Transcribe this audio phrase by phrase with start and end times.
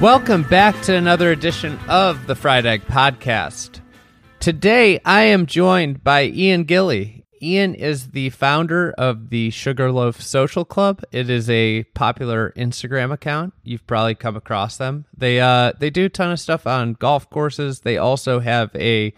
[0.00, 3.80] Welcome back to another edition of the Fried Egg Podcast.
[4.38, 7.24] Today I am joined by Ian Gilley.
[7.42, 11.02] Ian is the founder of the Sugarloaf Social Club.
[11.12, 13.52] It is a popular Instagram account.
[13.62, 15.04] You've probably come across them.
[15.14, 17.80] They uh they do a ton of stuff on golf courses.
[17.80, 19.12] They also have a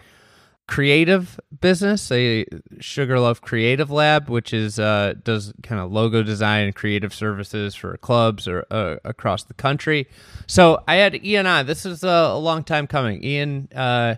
[0.66, 2.47] creative business, a
[2.80, 7.97] Sugarloaf Creative Lab, which is uh, does kind of logo design and creative services for
[7.98, 10.09] clubs or uh, across the country.
[10.47, 11.67] So I had Ian on.
[11.67, 13.23] This is a, a long time coming.
[13.25, 14.17] Ian, uh,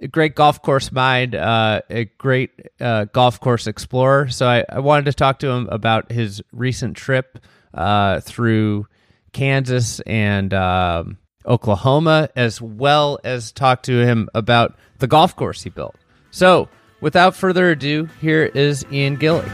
[0.00, 4.28] a great golf course mind, uh, a great uh, golf course explorer.
[4.28, 7.38] So I, I, wanted to talk to him about his recent trip
[7.74, 8.86] uh, through
[9.32, 10.52] Kansas and.
[10.54, 11.18] Um,
[11.48, 15.96] Oklahoma, as well as talk to him about the golf course he built.
[16.30, 16.68] So,
[17.00, 19.48] without further ado, here is Ian Gilley.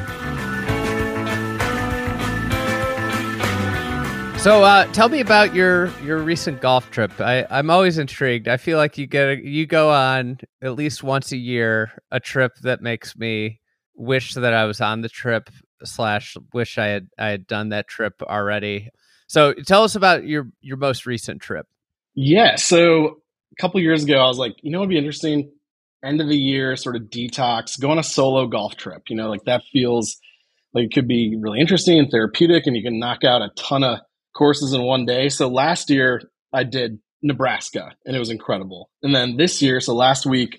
[4.45, 7.19] So, uh, tell me about your your recent golf trip.
[7.19, 8.47] I, I'm always intrigued.
[8.47, 12.21] I feel like you get a, you go on at least once a year a
[12.21, 13.61] trip that makes me
[13.95, 15.49] wish that I was on the trip
[15.83, 18.91] slash wish I had I had done that trip already.
[19.29, 21.67] So, tell us about your your most recent trip.
[22.15, 22.57] Yeah.
[22.57, 23.19] So
[23.53, 25.51] a couple years ago, I was like, you know, it'd be interesting.
[26.05, 29.05] End of the year, sort of detox, go on a solo golf trip.
[29.09, 30.17] You know, like that feels
[30.75, 33.83] like it could be really interesting and therapeutic, and you can knock out a ton
[33.85, 34.01] of
[34.37, 35.29] courses in one day.
[35.29, 36.21] So last year,
[36.53, 38.91] I did Nebraska, and it was incredible.
[39.03, 40.59] And then this year, so last week,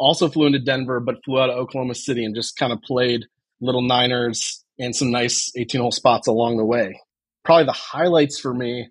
[0.00, 3.26] also flew into Denver, but flew out of Oklahoma City and just kind of played
[3.60, 7.00] little Niners and some nice 18 hole spots along the way.
[7.44, 8.88] Probably the highlights for me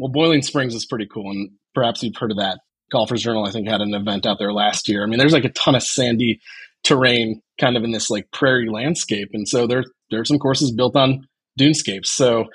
[0.00, 2.60] well, Boiling Springs is pretty cool, and perhaps you've heard of that.
[2.90, 5.02] Golfers Journal, I think, had an event out there last year.
[5.02, 6.40] I mean, there's like a ton of sandy
[6.82, 10.72] terrain, kind of in this like prairie landscape, and so there there are some courses
[10.72, 11.28] built on
[11.58, 12.10] dunescapes.
[12.10, 12.46] So,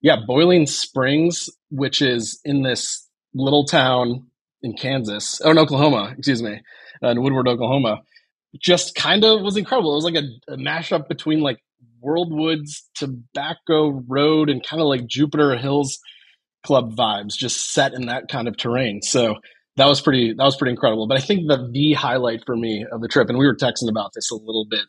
[0.00, 4.28] yeah, Boiling Springs, which is in this little town
[4.62, 6.60] in Kansas, or in Oklahoma, excuse me,
[7.02, 8.02] uh, in Woodward, Oklahoma,
[8.60, 9.90] just kind of was incredible.
[9.92, 11.58] It was like a, a mashup between like
[12.00, 15.98] World Woods, Tobacco Road, and kind of like Jupiter Hills
[16.64, 19.02] club vibes just set in that kind of terrain.
[19.02, 19.36] So
[19.76, 21.06] that was pretty that was pretty incredible.
[21.06, 23.88] But I think the the highlight for me of the trip, and we were texting
[23.88, 24.84] about this a little bit,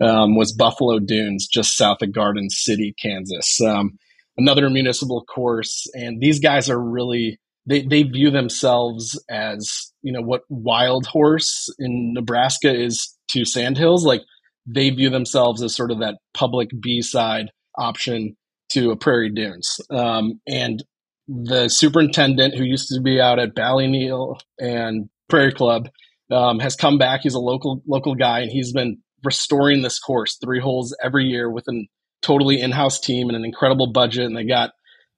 [0.00, 3.60] um, was Buffalo Dunes, just south of Garden City, Kansas.
[3.60, 3.98] Um,
[4.36, 10.22] another municipal course, and these guys are really they they view themselves as you know
[10.22, 14.04] what Wild Horse in Nebraska is to Sandhills.
[14.04, 14.22] Like
[14.66, 18.36] they view themselves as sort of that public B side option
[18.70, 19.80] to a Prairie Dunes.
[19.90, 20.82] Um, and
[21.28, 25.88] the superintendent who used to be out at Ballyneal and Prairie Club
[26.30, 27.20] um, has come back.
[27.22, 31.50] He's a local local guy, and he's been restoring this course three holes every year
[31.50, 31.86] with a
[32.22, 34.24] totally in-house team and an incredible budget.
[34.24, 34.70] And they got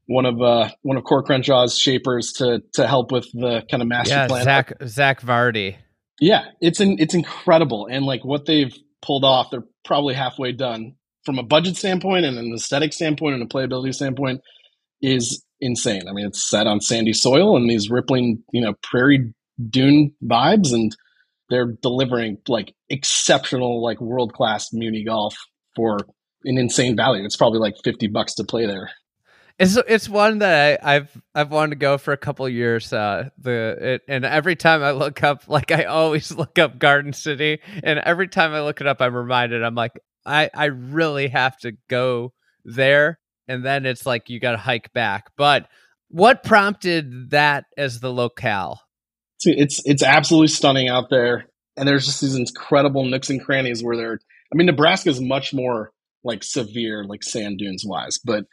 [0.06, 3.88] one of uh, one of Coore Crenshaw's shapers to to help with the kind of
[3.88, 4.44] master yeah, plan.
[4.44, 5.77] Zach Zach Vardy.
[6.21, 10.97] Yeah, it's an, it's incredible, and like what they've pulled off, they're probably halfway done
[11.25, 14.42] from a budget standpoint and an aesthetic standpoint and a playability standpoint.
[15.00, 16.09] Is insane.
[16.09, 19.32] I mean, it's set on sandy soil and these rippling, you know, prairie
[19.69, 20.94] dune vibes, and
[21.48, 25.37] they're delivering like exceptional, like world class muni golf
[25.76, 25.98] for
[26.44, 27.25] an insane value.
[27.25, 28.91] It's probably like fifty bucks to play there.
[29.59, 32.92] It's it's one that I, have I've wanted to go for a couple years.
[32.92, 37.12] Uh, the it, and every time I look up, like I always look up Garden
[37.12, 39.62] City, and every time I look it up, I'm reminded.
[39.62, 39.92] I'm like,
[40.25, 42.32] I I really have to go
[42.65, 43.18] there
[43.51, 45.31] and then it's like you got to hike back.
[45.37, 45.67] But
[46.09, 48.81] what prompted that as the locale?
[49.43, 53.97] It's it's absolutely stunning out there, and there's just these incredible nooks and crannies where
[53.97, 54.19] they're.
[54.53, 55.93] I mean, Nebraska is much more
[56.25, 58.45] like severe, like sand dunes wise, but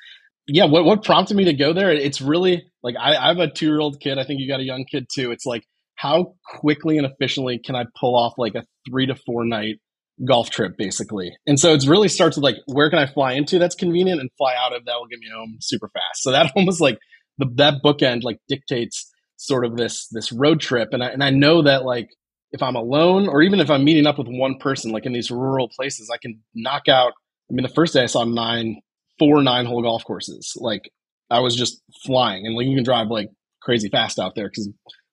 [0.48, 1.92] yeah, what what prompted me to go there?
[1.92, 4.18] It's really like I, I have a two year old kid.
[4.18, 5.32] I think you got a young kid too.
[5.32, 5.66] It's like
[5.96, 9.80] how quickly and efficiently can I pull off like a three to four night
[10.26, 11.32] golf trip basically.
[11.46, 14.30] And so it's really starts with like where can I fly into that's convenient and
[14.38, 16.24] fly out of that will get me home super fast.
[16.24, 16.98] So that almost like
[17.38, 21.30] the that bookend like dictates sort of this this road trip and I, and I
[21.30, 22.10] know that like
[22.52, 25.30] if I'm alone or even if I'm meeting up with one person like in these
[25.30, 27.14] rural places I can knock out
[27.50, 28.82] I mean, the first day I saw nine,
[29.20, 30.54] four nine hole golf courses.
[30.58, 30.90] Like
[31.30, 33.30] I was just flying, and like you can drive like
[33.62, 34.70] crazy fast out there because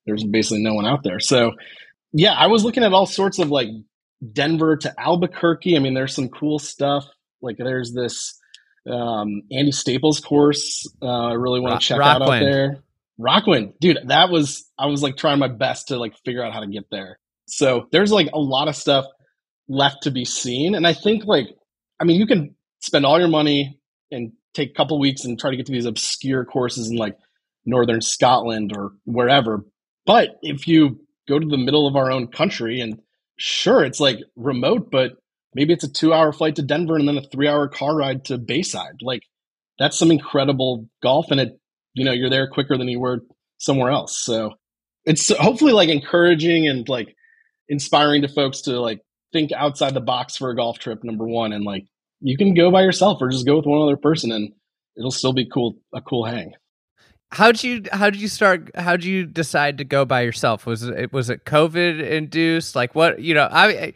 [0.07, 1.21] there's basically no one out there.
[1.21, 1.53] So
[2.12, 3.69] yeah, I was looking at all sorts of like
[4.32, 5.76] Denver to Albuquerque.
[5.76, 7.06] I mean, there's some cool stuff.
[7.40, 8.38] Like there's this
[8.90, 10.87] um, Andy Staples course.
[11.00, 12.78] Uh, I really want to check out out there.
[13.19, 16.61] Rockwind, dude, that was I was like trying my best to like figure out how
[16.61, 17.19] to get there.
[17.46, 19.06] So there's like a lot of stuff
[19.69, 21.46] left to be seen, and I think like
[22.00, 23.78] I mean you can spend all your money
[24.11, 27.16] and take a couple weeks and try to get to these obscure courses in like
[27.64, 29.64] northern Scotland or wherever.
[30.06, 33.00] But if you go to the middle of our own country and
[33.37, 35.13] sure it's like remote, but
[35.55, 38.25] maybe it's a two hour flight to Denver and then a three hour car ride
[38.27, 39.03] to Bayside.
[39.03, 39.23] Like
[39.79, 41.59] that's some incredible golf and it
[41.95, 43.21] you know you're there quicker than you were
[43.59, 44.53] somewhere else so
[45.05, 47.15] it's hopefully like encouraging and like
[47.69, 49.01] inspiring to folks to like
[49.33, 51.85] think outside the box for a golf trip number one and like
[52.21, 54.53] you can go by yourself or just go with one other person and
[54.97, 56.53] it'll still be cool a cool hang
[57.35, 60.67] how'd you how did you start how'd you decide to go by yourself?
[60.67, 62.75] Was it was it covid induced?
[62.75, 63.93] Like what you know i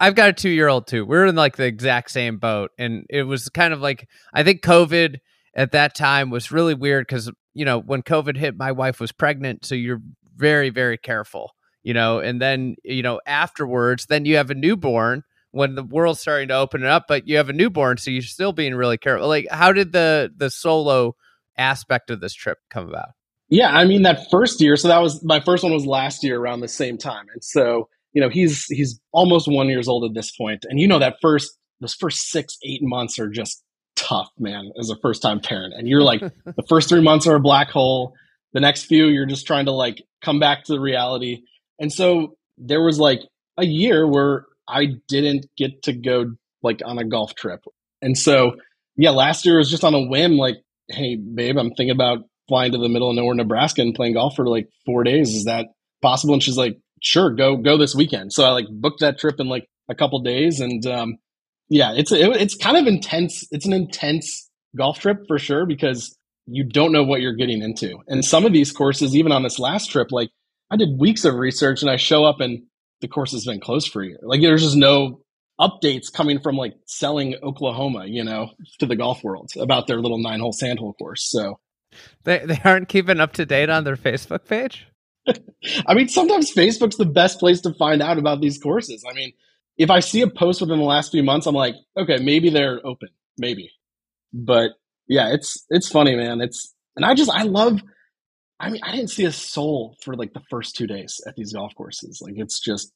[0.00, 1.06] I've got a two year old too.
[1.06, 4.62] We're in like the exact same boat, and it was kind of like I think
[4.62, 5.18] COVID
[5.54, 9.12] at that time was really weird because you know when covid hit my wife was
[9.12, 9.64] pregnant.
[9.64, 10.02] So you're
[10.36, 11.52] very very careful
[11.82, 16.18] you know and then you know afterwards then you have a newborn when the world's
[16.18, 18.98] starting to open it up but you have a newborn so you're still being really
[18.98, 19.28] careful.
[19.28, 21.14] Like how did the the solo
[21.56, 23.08] aspect of this trip come about
[23.48, 26.38] yeah i mean that first year so that was my first one was last year
[26.38, 30.14] around the same time and so you know he's he's almost one years old at
[30.14, 30.64] this point.
[30.68, 33.62] and you know that first those first six eight months are just
[34.00, 35.74] tough, man, as a first time parent.
[35.76, 38.14] And you're like, the first three months are a black hole.
[38.52, 41.42] The next few, you're just trying to like come back to the reality.
[41.78, 43.20] And so there was like
[43.56, 46.32] a year where I didn't get to go
[46.62, 47.60] like on a golf trip.
[48.02, 48.56] And so,
[48.96, 50.56] yeah, last year was just on a whim, like,
[50.90, 54.34] hey, babe, I'm thinking about flying to the middle of nowhere, Nebraska and playing golf
[54.36, 55.34] for like four days.
[55.34, 55.68] Is that
[56.02, 56.34] possible?
[56.34, 58.32] And she's like, sure, go, go this weekend.
[58.32, 61.16] So I like booked that trip in like a couple days and um,
[61.68, 63.46] yeah, it's it, it's kind of intense.
[63.50, 66.16] It's an intense golf trip for sure because
[66.46, 67.98] you don't know what you're getting into.
[68.08, 70.30] And some of these courses, even on this last trip, like
[70.70, 72.64] I did weeks of research and I show up and
[73.00, 74.18] the course has been closed for a year.
[74.22, 75.20] Like there's just no
[75.60, 80.18] updates coming from like selling Oklahoma, you know, to the golf world about their little
[80.18, 81.28] nine hole sandhole course.
[81.30, 81.60] So
[82.24, 84.86] they they aren't keeping up to date on their Facebook page.
[85.86, 89.04] I mean, sometimes Facebook's the best place to find out about these courses.
[89.08, 89.32] I mean,
[89.76, 92.84] if I see a post within the last few months, I'm like, okay, maybe they're
[92.84, 93.70] open, maybe.
[94.32, 94.72] But
[95.08, 96.40] yeah, it's it's funny, man.
[96.40, 97.80] It's and I just I love.
[98.58, 101.54] I mean, I didn't see a soul for like the first two days at these
[101.54, 102.20] golf courses.
[102.22, 102.92] Like, it's just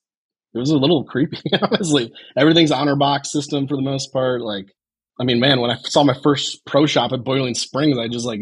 [0.54, 2.12] it was a little creepy, honestly.
[2.36, 4.40] Everything's honor box system for the most part.
[4.40, 4.66] Like,
[5.20, 8.26] I mean, man, when I saw my first pro shop at Boiling Springs, I just
[8.26, 8.40] like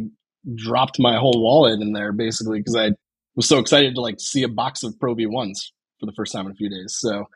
[0.54, 2.90] dropped my whole wallet in there basically because I
[3.36, 6.32] was so excited to like see a box of Pro V ones for the first
[6.32, 6.96] time in a few days.
[6.98, 7.26] So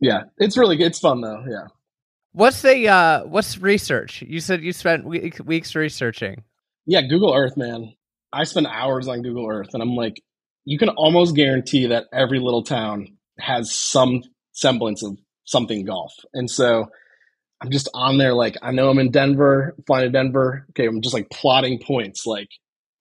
[0.00, 0.88] yeah, it's really good.
[0.88, 1.44] It's fun though.
[1.48, 1.68] Yeah.
[2.32, 4.22] What's the uh what's research?
[4.22, 6.44] You said you spent week, weeks researching.
[6.86, 7.94] Yeah, Google Earth, man.
[8.32, 10.22] I spend hours on Google Earth and I'm like
[10.64, 14.22] you can almost guarantee that every little town has some
[14.52, 16.12] semblance of something golf.
[16.32, 16.86] And so
[17.60, 20.66] I'm just on there like I know I'm in Denver, flying to Denver.
[20.70, 22.48] Okay, I'm just like plotting points like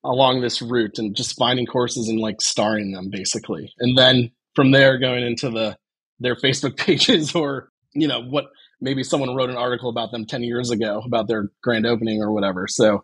[0.04, 3.74] along this route and just finding courses and like starring them basically.
[3.80, 5.78] And then from there going into the
[6.20, 8.46] their Facebook pages or, you know, what
[8.82, 12.32] maybe someone wrote an article about them 10 years ago about their grand opening or
[12.32, 12.68] whatever.
[12.68, 13.04] So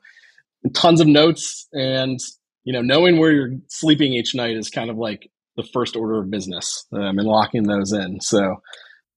[0.73, 2.19] tons of notes and,
[2.63, 6.19] you know, knowing where you're sleeping each night is kind of like the first order
[6.19, 8.19] of business um, and locking those in.
[8.21, 8.55] So,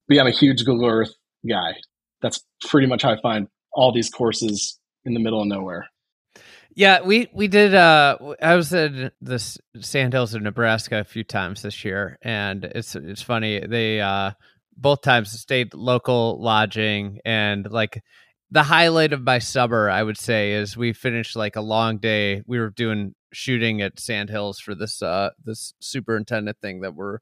[0.06, 1.12] but yeah, I'm a huge Google Earth
[1.48, 1.74] guy.
[2.22, 5.86] That's pretty much how I find all these courses in the middle of nowhere.
[6.74, 7.74] Yeah, we we did.
[7.74, 12.94] Uh, I was in the Sandhills of Nebraska a few times this year, and it's
[12.94, 13.66] it's funny.
[13.66, 14.32] They uh,
[14.76, 18.00] both times stayed local lodging, and like
[18.50, 22.42] the highlight of my summer, I would say, is we finished like a long day.
[22.46, 27.18] We were doing shooting at Sandhills for this uh this superintendent thing that we're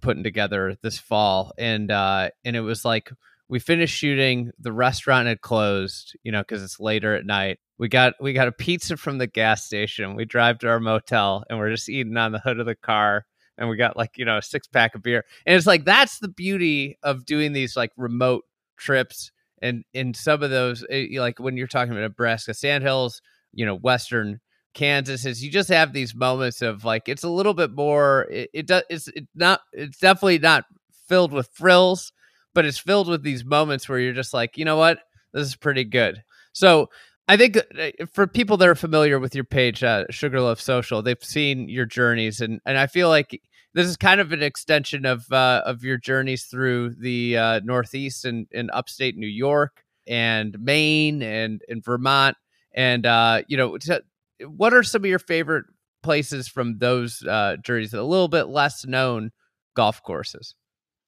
[0.00, 3.10] putting together this fall, and uh, and it was like
[3.48, 7.58] we finished shooting the restaurant had closed you know because it's later at night.
[7.78, 10.16] We got we got a pizza from the gas station.
[10.16, 13.24] We drive to our motel and we're just eating on the hood of the car
[13.56, 15.24] and we got like you know a six pack of beer.
[15.46, 18.44] And it's like that's the beauty of doing these like remote
[18.76, 23.20] trips and in some of those eh, like when you're talking about nebraska sandhills
[23.52, 24.40] you know western
[24.74, 28.50] kansas is you just have these moments of like it's a little bit more it,
[28.52, 30.64] it does it's it not it's definitely not
[31.08, 32.12] filled with frills
[32.58, 34.98] but it's filled with these moments where you're just like, you know what,
[35.32, 36.24] this is pretty good.
[36.52, 36.90] So
[37.28, 41.22] I think uh, for people that are familiar with your page, uh, Sugarloaf Social, they've
[41.22, 43.40] seen your journeys, and and I feel like
[43.74, 48.24] this is kind of an extension of uh, of your journeys through the uh, Northeast
[48.24, 52.36] and in upstate New York and Maine and in Vermont,
[52.72, 54.00] and uh, you know, t-
[54.46, 55.66] what are some of your favorite
[56.02, 57.94] places from those uh, journeys?
[57.94, 59.30] A little bit less known
[59.74, 60.54] golf courses.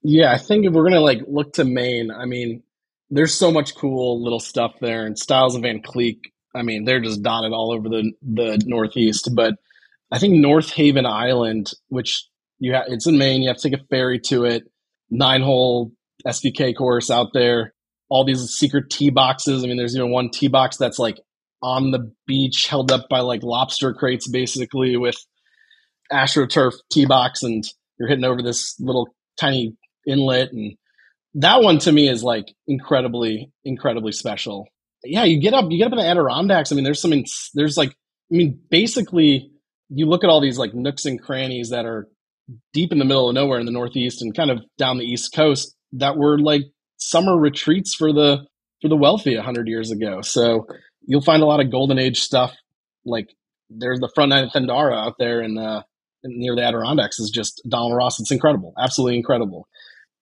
[0.02, 2.62] Yeah, I think if we're gonna like look to Maine, I mean,
[3.10, 6.32] there's so much cool little stuff there, and Stiles and Van Kleek.
[6.54, 9.30] I mean, they're just dotted all over the the Northeast.
[9.34, 9.54] But
[10.10, 12.26] I think North Haven Island, which
[12.58, 13.42] you have, it's in Maine.
[13.42, 14.64] You have to take a ferry to it.
[15.10, 15.92] Nine hole
[16.26, 17.74] SVK course out there.
[18.08, 19.62] All these secret tee boxes.
[19.62, 21.20] I mean, there's even one tee box that's like
[21.62, 25.16] on the beach, held up by like lobster crates, basically with
[26.12, 27.64] astroturf tee box, and
[27.98, 29.76] you're hitting over this little tiny
[30.06, 30.52] inlet.
[30.52, 30.76] And
[31.34, 34.66] that one to me is like incredibly incredibly special.
[35.04, 36.72] Yeah you get up you get up in the adirondacks.
[36.72, 37.24] I mean there's something
[37.54, 39.50] there's like i mean basically
[39.88, 42.08] you look at all these like nooks and crannies that are
[42.72, 45.32] deep in the middle of nowhere in the northeast and kind of down the east
[45.34, 46.62] coast that were like
[46.96, 48.46] summer retreats for the
[48.80, 50.22] for the wealthy 100 years ago.
[50.22, 50.66] So
[51.02, 52.54] you'll find a lot of golden age stuff
[53.04, 53.34] like
[53.68, 55.82] there's the front nine of Thendara out there in uh
[56.24, 58.20] near the Adirondacks is just Donald Ross.
[58.20, 59.66] It's incredible, absolutely incredible.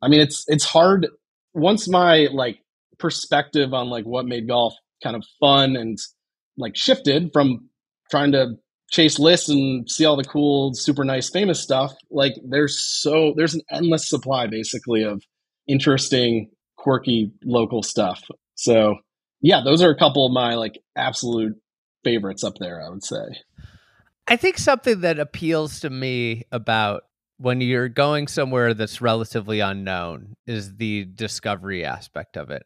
[0.00, 1.08] I mean, it's it's hard
[1.54, 2.58] once my like
[2.99, 5.99] perspective on like what made golf kind of fun and
[6.56, 7.68] like shifted from
[8.11, 8.54] trying to
[8.90, 11.92] chase lists and see all the cool, super nice, famous stuff.
[12.11, 15.23] Like there's so there's an endless supply basically of
[15.66, 18.23] interesting, quirky local stuff.
[18.54, 18.97] So
[19.40, 21.57] yeah, those are a couple of my like absolute
[22.04, 22.83] favorites up there.
[22.85, 23.23] I would say.
[24.26, 27.04] I think something that appeals to me about
[27.38, 32.64] when you're going somewhere that's relatively unknown is the discovery aspect of it.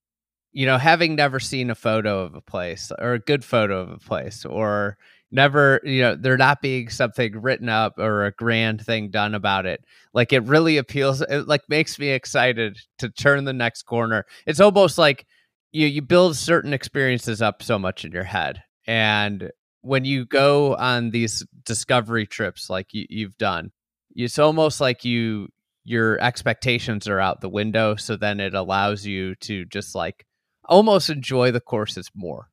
[0.50, 3.90] You know, having never seen a photo of a place or a good photo of
[3.90, 4.98] a place or
[5.30, 9.64] never, you know, there not being something written up or a grand thing done about
[9.64, 9.84] it.
[10.12, 14.26] Like it really appeals it like makes me excited to turn the next corner.
[14.46, 15.26] It's almost like
[15.72, 18.62] you you build certain experiences up so much in your head.
[18.86, 19.50] And
[19.80, 23.72] when you go on these discovery trips like you, you've done
[24.14, 25.48] it's almost like you
[25.84, 27.96] your expectations are out the window.
[27.96, 30.26] So then it allows you to just like
[30.68, 32.48] almost enjoy the courses more.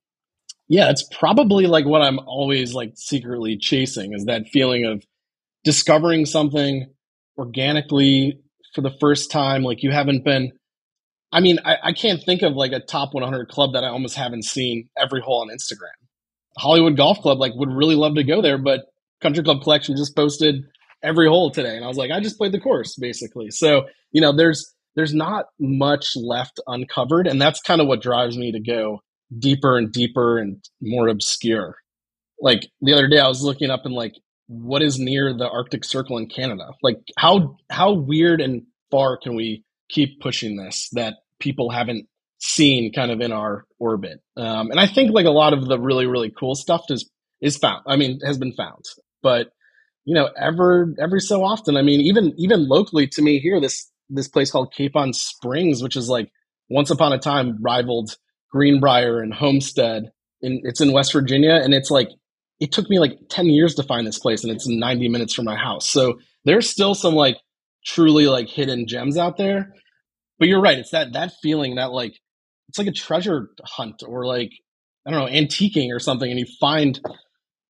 [0.67, 5.03] Yeah it's probably like what i'm always like secretly chasing is that feeling of
[5.63, 6.87] discovering something
[7.37, 8.39] organically
[8.73, 9.63] for the first time.
[9.63, 10.51] Like you haven't been
[11.31, 14.15] i mean I, I can't think of like a top 100 club that i almost
[14.15, 15.95] haven't seen every hole on instagram
[16.57, 18.85] hollywood golf club like would really love to go there but
[19.21, 20.63] country club collection just posted
[21.03, 21.75] every hole today.
[21.75, 23.51] And I was like, I just played the course basically.
[23.51, 27.27] So, you know, there's, there's not much left uncovered.
[27.27, 29.01] And that's kind of what drives me to go
[29.37, 31.75] deeper and deeper and more obscure.
[32.41, 34.13] Like the other day I was looking up and like,
[34.47, 36.69] what is near the Arctic Circle in Canada?
[36.81, 42.07] Like how, how weird and far can we keep pushing this that people haven't
[42.39, 44.21] seen kind of in our orbit?
[44.37, 47.09] Um, and I think like a lot of the really, really cool stuff is,
[47.41, 47.83] is found.
[47.87, 48.83] I mean, has been found,
[49.21, 49.49] but
[50.05, 51.77] you know, ever every so often.
[51.77, 55.95] I mean, even even locally to me here, this this place called Capon Springs, which
[55.95, 56.31] is like
[56.69, 58.17] once upon a time rivaled
[58.51, 60.11] Greenbrier and Homestead.
[60.41, 62.09] In, it's in West Virginia, and it's like
[62.59, 65.45] it took me like ten years to find this place, and it's ninety minutes from
[65.45, 65.89] my house.
[65.89, 67.37] So there's still some like
[67.85, 69.73] truly like hidden gems out there.
[70.37, 72.13] But you're right; it's that that feeling that like
[72.69, 74.51] it's like a treasure hunt or like
[75.05, 76.99] I don't know antiquing or something, and you find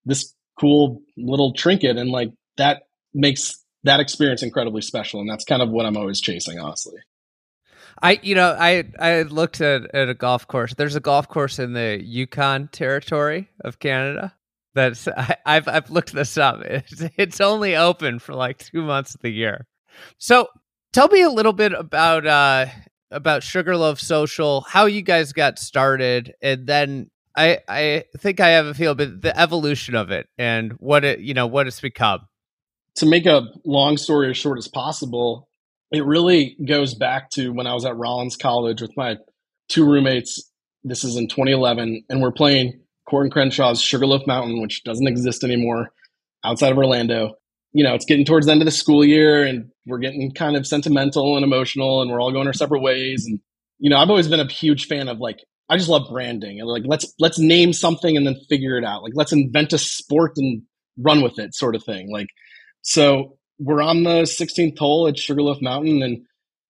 [0.05, 5.61] this cool little trinket and like that makes that experience incredibly special and that's kind
[5.61, 6.99] of what i'm always chasing honestly.
[8.01, 10.73] I you know i i looked at, at a golf course.
[10.73, 14.33] There's a golf course in the yukon territory of canada
[14.73, 16.61] that's I, have I've looked this up.
[16.61, 19.65] It's, it's only open for like two months of the year
[20.17, 20.47] so
[20.93, 22.65] tell me a little bit about uh
[23.11, 28.65] about sugarloaf social how you guys got started and then I I think I have
[28.65, 32.21] a feel, but the evolution of it and what it you know what it's become.
[32.95, 35.47] To make a long story as short as possible,
[35.91, 39.17] it really goes back to when I was at Rollins College with my
[39.69, 40.51] two roommates.
[40.83, 45.91] This is in 2011, and we're playing Coore Crenshaw's Sugarloaf Mountain, which doesn't exist anymore
[46.43, 47.35] outside of Orlando.
[47.73, 50.55] You know, it's getting towards the end of the school year, and we're getting kind
[50.55, 53.25] of sentimental and emotional, and we're all going our separate ways.
[53.27, 53.39] And
[53.79, 56.67] you know, I've always been a huge fan of like I just love branding and
[56.67, 59.03] like let's let's name something and then figure it out.
[59.03, 60.63] Like let's invent a sport and
[60.97, 62.11] run with it, sort of thing.
[62.11, 62.27] Like
[62.81, 66.25] so we're on the 16th hole at Sugarloaf Mountain, and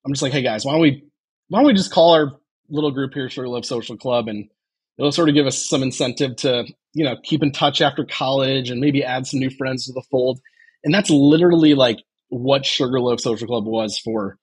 [0.05, 1.03] I'm just like, hey guys, why don't we
[1.47, 2.31] why don't we just call our
[2.69, 4.49] little group here Sugarloaf Social Club and
[4.97, 8.69] it'll sort of give us some incentive to, you know, keep in touch after college
[8.69, 10.39] and maybe add some new friends to the fold.
[10.83, 11.97] And that's literally like
[12.29, 14.37] what Sugarloaf Social Club was for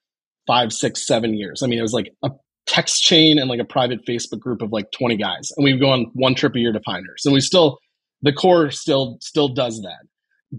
[0.46, 1.62] five, six, seven years.
[1.62, 2.30] I mean, it was like a
[2.66, 5.50] text chain and like a private Facebook group of like 20 guys.
[5.56, 7.26] And we'd go on one trip a year to Pinehurst.
[7.26, 7.78] And we still,
[8.22, 10.06] the core still, still does that.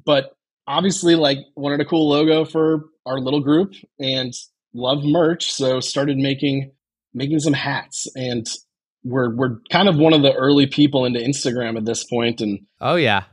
[0.06, 0.32] But
[0.66, 4.34] obviously, like wanted a cool logo for our little group and
[4.74, 5.52] love merch.
[5.52, 6.72] So started making,
[7.14, 8.46] making some hats and
[9.04, 12.42] we're, we're kind of one of the early people into Instagram at this point.
[12.42, 13.24] And oh yeah,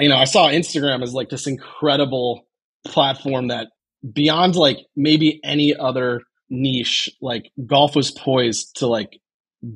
[0.00, 2.46] you know, I saw Instagram as like this incredible
[2.86, 3.68] platform that
[4.12, 9.18] beyond like maybe any other niche, like golf was poised to like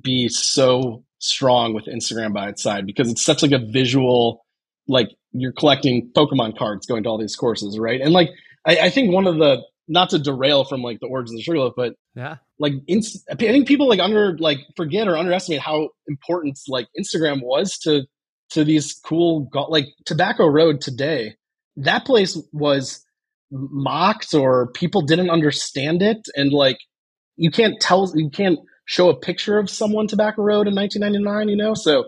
[0.02, 4.44] be so strong with Instagram by its side because it's such like a visual,
[4.88, 8.00] like you're collecting Pokemon cards going to all these courses, right?
[8.00, 8.30] And like
[8.66, 11.74] I, I think one of the not to derail from like the origins of Sugarloaf,
[11.76, 16.58] but yeah, like inst- I think people like under like forget or underestimate how important
[16.68, 18.06] like Instagram was to
[18.52, 21.34] to these cool like Tobacco Road today.
[21.76, 23.04] That place was
[23.50, 26.26] mocked or people didn't understand it.
[26.34, 26.78] And like
[27.36, 31.56] you can't tell you can't show a picture of someone tobacco road in 1999 you
[31.56, 31.74] know?
[31.74, 32.04] So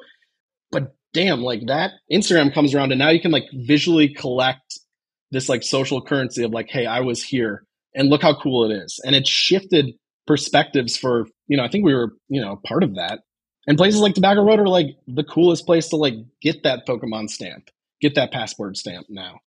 [0.70, 4.80] but damn like that instagram comes around and now you can like visually collect
[5.30, 8.74] this like social currency of like hey i was here and look how cool it
[8.74, 9.00] is.
[9.04, 9.94] And it shifted
[10.26, 13.20] perspectives for you know i think we were you know part of that
[13.66, 17.28] and places like tobacco road are like the coolest place to like get that pokemon
[17.28, 17.71] stamp
[18.04, 19.40] get that passport stamp now.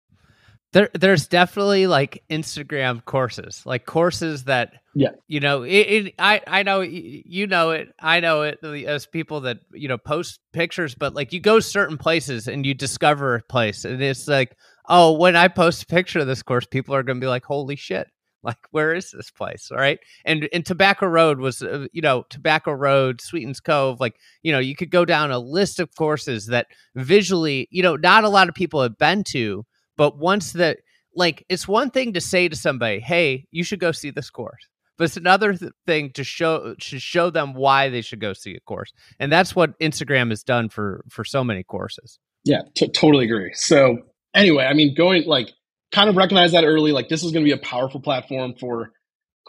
[0.74, 6.42] There, there's definitely like Instagram courses, like courses that, yeah, you know, it, it, I,
[6.46, 10.94] I know, you know it, I know it as people that you know post pictures,
[10.94, 14.58] but like you go certain places and you discover a place, and it's like,
[14.90, 17.46] oh, when I post a picture of this course, people are going to be like,
[17.46, 18.10] holy shit,
[18.44, 20.00] like where is this place, all right?
[20.26, 24.60] And and Tobacco Road was, uh, you know, Tobacco Road, Sweetens Cove, like you know,
[24.60, 28.50] you could go down a list of courses that visually, you know, not a lot
[28.50, 29.66] of people have been to
[29.98, 30.78] but once that,
[31.16, 34.68] like, it's one thing to say to somebody, "Hey, you should go see this course,"
[34.98, 38.56] but it's another th- thing to show to show them why they should go see
[38.56, 42.20] a course, and that's what Instagram has done for for so many courses.
[42.44, 43.52] Yeah, t- totally agree.
[43.56, 43.98] So
[44.36, 45.52] anyway, I mean, going like
[45.92, 48.92] kind of recognize that early, like this is going to be a powerful platform for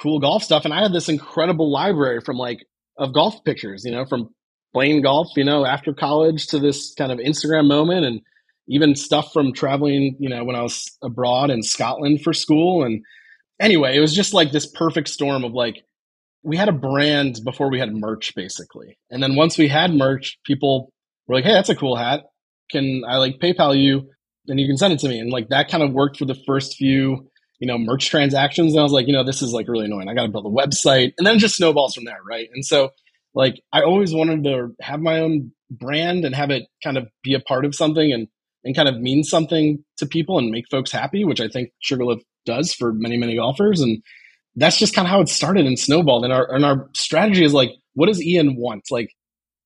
[0.01, 2.61] cool golf stuff, and I had this incredible library from like
[2.97, 4.31] of golf pictures, you know, from
[4.73, 8.21] playing golf, you know, after college to this kind of Instagram moment and
[8.69, 12.85] even stuff from traveling, you know, when I was abroad in Scotland for school.
[12.85, 13.03] And
[13.59, 15.77] anyway, it was just like this perfect storm of like,
[16.43, 18.99] we had a brand before we had merch basically.
[19.11, 20.93] And then once we had merch, people
[21.27, 22.25] were like, Hey, that's a cool hat.
[22.71, 24.11] Can I like PayPal you
[24.49, 25.19] and you can send it to me?
[25.19, 28.73] And like that kind of worked for the first few, you know, merch transactions.
[28.73, 30.09] And I was like, you know, this is like really annoying.
[30.09, 32.21] I got to build a website and then it just snowballs from there.
[32.29, 32.49] Right.
[32.53, 32.91] And so
[33.35, 37.35] like I always wanted to have my own brand and have it kind of be
[37.35, 38.13] a part of something.
[38.13, 38.29] And
[38.65, 42.21] and kind of mean something to people and make folks happy, which I think Sugarloaf
[42.45, 43.81] does for many, many golfers.
[43.81, 44.03] And
[44.57, 46.25] that's just kind of how it started and snowballed.
[46.25, 48.85] And our and our strategy is like, what does Ian want?
[48.91, 49.15] Like,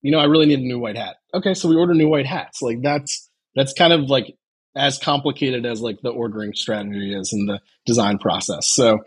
[0.03, 1.17] you know, I really need a new white hat.
[1.35, 2.61] Okay, so we order new white hats.
[2.61, 4.35] Like that's that's kind of like
[4.75, 8.69] as complicated as like the ordering strategy is in the design process.
[8.69, 9.01] So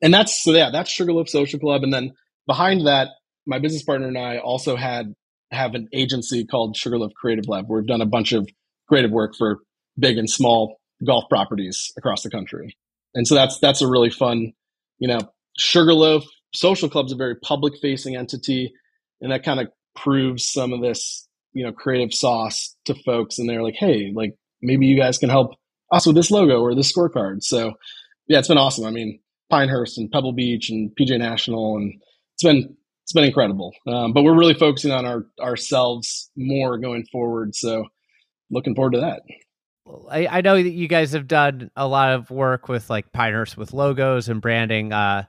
[0.00, 1.82] and that's so yeah, that's Sugarloaf Social Club.
[1.82, 2.12] And then
[2.46, 3.08] behind that,
[3.46, 5.14] my business partner and I also had
[5.50, 7.66] have an agency called Sugarloaf Creative Lab.
[7.68, 8.48] We've done a bunch of
[8.88, 9.58] creative work for
[9.98, 12.76] big and small golf properties across the country.
[13.14, 14.52] And so that's that's a really fun,
[14.98, 15.20] you know,
[15.56, 18.72] Sugarloaf Social Club's a very public facing entity,
[19.20, 23.38] and that kind of proves some of this, you know, creative sauce to folks.
[23.38, 25.54] And they're like, hey, like maybe you guys can help
[25.90, 27.42] us with this logo or this scorecard.
[27.42, 27.74] So
[28.28, 28.86] yeah, it's been awesome.
[28.86, 29.20] I mean,
[29.50, 31.94] Pinehurst and Pebble Beach and PJ National, and
[32.34, 33.74] it's been it's been incredible.
[33.86, 37.54] Um, but we're really focusing on our ourselves more going forward.
[37.54, 37.86] So
[38.50, 39.22] looking forward to that.
[40.10, 43.56] I, I know that you guys have done a lot of work with like Pinehurst
[43.56, 44.92] with logos and branding.
[44.92, 45.24] Uh,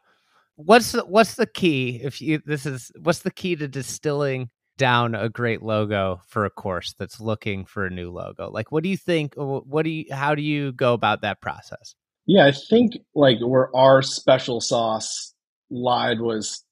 [0.56, 2.00] what's the, what's the key?
[2.04, 6.50] If you this is what's the key to distilling down a great logo for a
[6.50, 8.50] course that's looking for a new logo?
[8.50, 9.34] Like, what do you think?
[9.36, 10.06] What do you?
[10.12, 11.96] How do you go about that process?
[12.26, 15.34] Yeah, I think like where our special sauce
[15.70, 16.64] lied was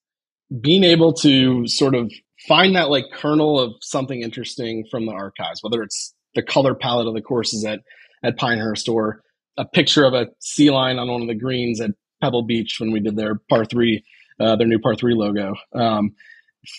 [0.60, 2.12] being able to sort of
[2.48, 7.08] find that like kernel of something interesting from the archives, whether it's the color palette
[7.08, 7.82] of the courses at
[8.24, 9.24] at Pinehurst or
[9.58, 12.92] a picture of a sea lion on one of the greens at Pebble Beach when
[12.92, 14.04] we did their par three,
[14.40, 15.56] uh, their new par three logo.
[15.74, 16.12] Um,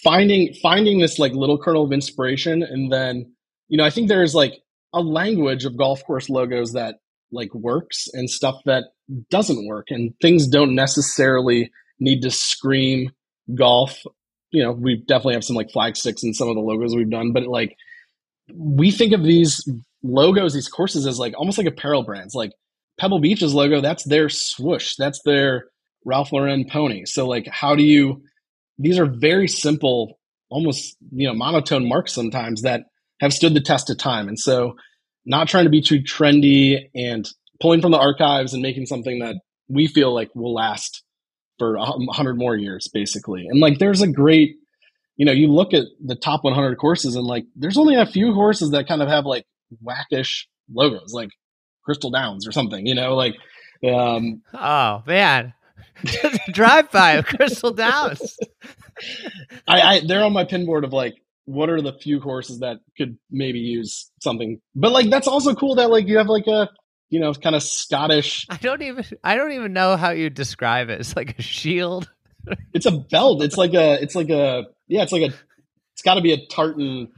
[0.03, 3.33] finding finding this like little kernel of inspiration, and then
[3.69, 4.55] you know I think there's like
[4.93, 6.97] a language of golf course logos that
[7.31, 8.85] like works and stuff that
[9.31, 13.11] doesn't work, and things don't necessarily need to scream
[13.55, 14.03] golf,
[14.51, 17.11] you know, we definitely have some like flag sticks in some of the logos we've
[17.11, 17.77] done, but like
[18.55, 19.67] we think of these
[20.03, 22.35] logos, these courses as like almost like apparel brands.
[22.35, 22.53] Like
[22.99, 25.67] Pebble Beach's logo, that's their swoosh, that's their
[26.05, 27.05] Ralph Lauren pony.
[27.07, 28.23] So like how do you
[28.79, 32.85] these are very simple, almost you know, monotone marks sometimes that
[33.21, 34.29] have stood the test of time.
[34.29, 34.77] And so
[35.25, 37.29] not trying to be too trendy and
[37.61, 39.37] pulling from the archives and making something that
[39.69, 41.03] we feel like will last
[41.59, 43.47] for a hundred more years, basically.
[43.47, 44.57] And like, there's a great,
[45.17, 48.35] you know, you look at the top 100 courses and like, there's only a few
[48.35, 49.45] horses that kind of have like
[49.81, 51.31] wackish logos, like
[51.85, 53.37] Crystal Downs or something, you know, like,
[53.89, 55.55] um, oh man,
[56.53, 58.37] drive by of Crystal Downs.
[59.69, 61.15] I, I, they're on my pin board of like,
[61.45, 64.61] what are the few horses that could maybe use something?
[64.75, 66.69] But like, that's also cool that like you have like a
[67.13, 68.47] you know, kind of Scottish.
[68.49, 70.99] I don't even I don't even know how you describe it.
[70.99, 72.11] It's like a shield.
[72.73, 73.43] it's a belt.
[73.43, 75.35] It's like a it's like a yeah, it's like a
[75.93, 77.09] it's got to be a tartan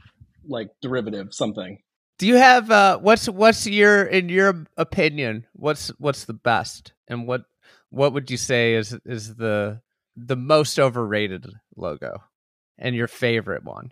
[0.47, 1.79] like derivative something.
[2.19, 7.25] Do you have uh what's what's your in your opinion, what's what's the best and
[7.25, 7.45] what
[7.95, 9.81] what would you say is is the
[10.17, 12.23] the most overrated logo
[12.77, 13.91] and your favorite one?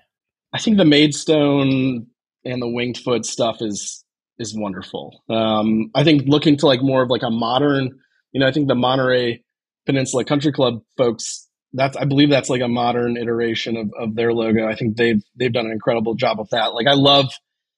[0.51, 2.07] I think the Maidstone
[2.43, 4.03] and the winged foot stuff is
[4.37, 5.23] is wonderful.
[5.29, 7.91] Um, I think looking to like more of like a modern,
[8.33, 9.43] you know, I think the Monterey
[9.85, 14.33] Peninsula Country Club folks, that's I believe that's like a modern iteration of, of their
[14.33, 14.67] logo.
[14.67, 16.73] I think they've they've done an incredible job with that.
[16.73, 17.31] Like I love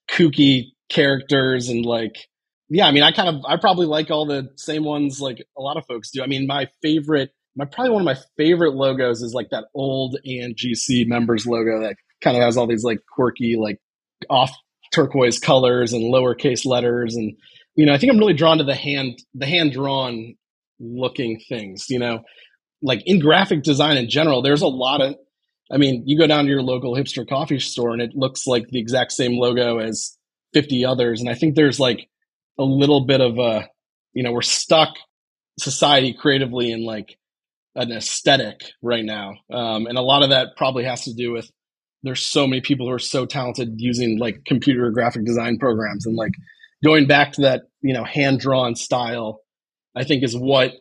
[0.10, 2.16] kooky characters and like
[2.70, 5.62] yeah, I mean I kind of I probably like all the same ones like a
[5.62, 6.22] lot of folks do.
[6.24, 10.18] I mean my favorite my probably one of my favorite logos is like that old
[10.28, 13.80] ANGC members logo that kind of has all these like quirky like
[14.30, 14.52] off
[14.94, 17.36] turquoise colors and lowercase letters and
[17.76, 20.36] you know i think i'm really drawn to the hand the hand drawn
[20.80, 22.22] looking things you know
[22.82, 25.16] like in graphic design in general there's a lot of
[25.72, 28.68] i mean you go down to your local hipster coffee store and it looks like
[28.70, 30.18] the exact same logo as
[30.54, 32.08] 50 others and i think there's like
[32.58, 33.68] a little bit of a
[34.14, 34.96] you know we're stuck
[35.60, 37.18] society creatively in like
[37.76, 39.34] an aesthetic right now.
[39.52, 41.50] Um, and a lot of that probably has to do with
[42.04, 46.16] there's so many people who are so talented using like computer graphic design programs and
[46.16, 46.32] like
[46.84, 49.42] going back to that you know hand drawn style
[49.96, 50.74] i think is what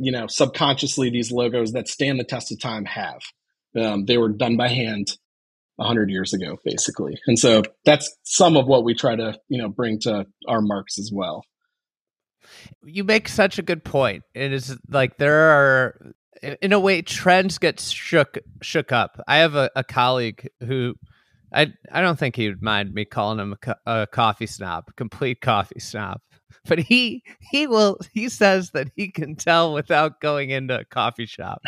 [0.00, 3.20] you know subconsciously these logos that stand the test of time have.
[3.76, 5.06] Um, they were done by hand
[5.80, 7.18] 100 years ago basically.
[7.26, 10.98] And so that's some of what we try to you know bring to our marks
[10.98, 11.44] as well.
[12.84, 14.24] You make such a good point.
[14.34, 16.14] It is like there are
[16.60, 19.20] in a way trends get shook shook up.
[19.26, 20.94] I have a, a colleague who
[21.52, 25.40] i i don't think he'd mind me calling him a, co- a coffee snob complete
[25.40, 26.20] coffee snob.
[26.66, 31.26] But he he will he says that he can tell without going into a coffee
[31.26, 31.62] shop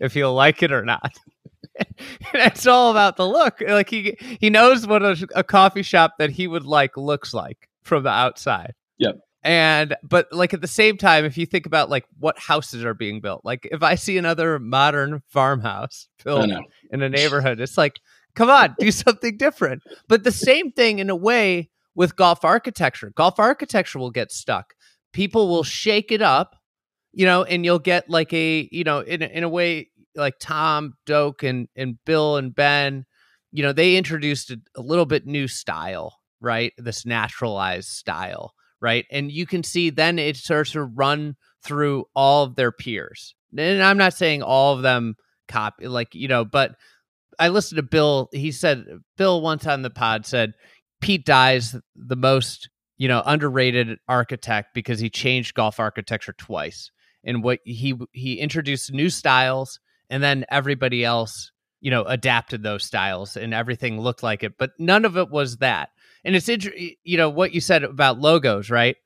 [0.00, 1.12] if he'll like it or not
[2.34, 3.60] it's all about the look.
[3.60, 7.68] Like he he knows what a, a coffee shop that he would like looks like
[7.82, 8.74] from the outside.
[8.98, 9.16] Yep.
[9.42, 12.94] And but like at the same time if you think about like what houses are
[12.94, 16.48] being built like if i see another modern farmhouse built
[16.90, 18.00] in a neighborhood it's like
[18.34, 19.82] come on do something different.
[20.08, 23.12] But the same thing in a way with golf architecture.
[23.14, 24.74] Golf architecture will get stuck.
[25.12, 26.56] People will shake it up
[27.14, 30.94] you know and you'll get like a you know in, in a way like tom
[31.06, 33.04] doak and and bill and ben
[33.52, 39.06] you know they introduced a, a little bit new style right this naturalized style right?
[39.10, 43.34] And you can see then it starts to run through all of their peers.
[43.56, 45.14] And I'm not saying all of them
[45.48, 46.72] copy, like, you know, but
[47.38, 48.28] I listened to Bill.
[48.30, 48.84] He said,
[49.16, 50.52] Bill once on the pod said,
[51.00, 56.90] Pete Dye's the most, you know, underrated architect because he changed golf architecture twice.
[57.24, 62.84] And what he he introduced new styles and then everybody else you know adapted those
[62.84, 65.90] styles and everything looked like it but none of it was that
[66.24, 68.96] and it's interesting, you know, what you said about logos, right?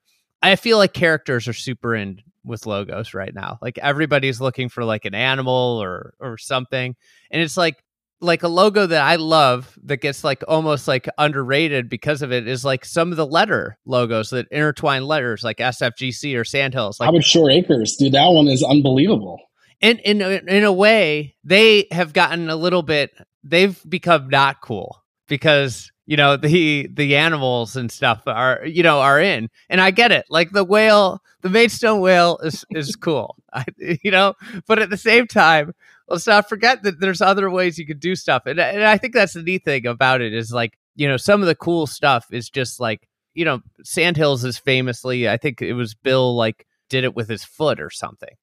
[0.41, 3.59] I feel like characters are super in with logos right now.
[3.61, 6.95] Like everybody's looking for like an animal or or something.
[7.29, 7.83] And it's like
[8.21, 12.47] like a logo that I love that gets like almost like underrated because of it
[12.47, 16.99] is like some of the letter logos that intertwine letters like SFGC or Sandhills.
[17.01, 19.41] Like Shore Acres, dude, that one is unbelievable.
[19.81, 23.11] And in in a way, they have gotten a little bit.
[23.43, 28.99] They've become not cool because you know the the animals and stuff are you know
[28.99, 29.49] are in.
[29.69, 30.25] And i get it.
[30.29, 33.35] Like the whale the maidstone whale is is cool.
[33.53, 34.35] I, you know
[34.67, 35.73] but at the same time
[36.07, 38.43] let's not forget that there's other ways you could do stuff.
[38.45, 41.41] And, and i think that's the neat thing about it is like you know some
[41.41, 45.73] of the cool stuff is just like you know sandhills is famously i think it
[45.73, 48.35] was bill like did it with his foot or something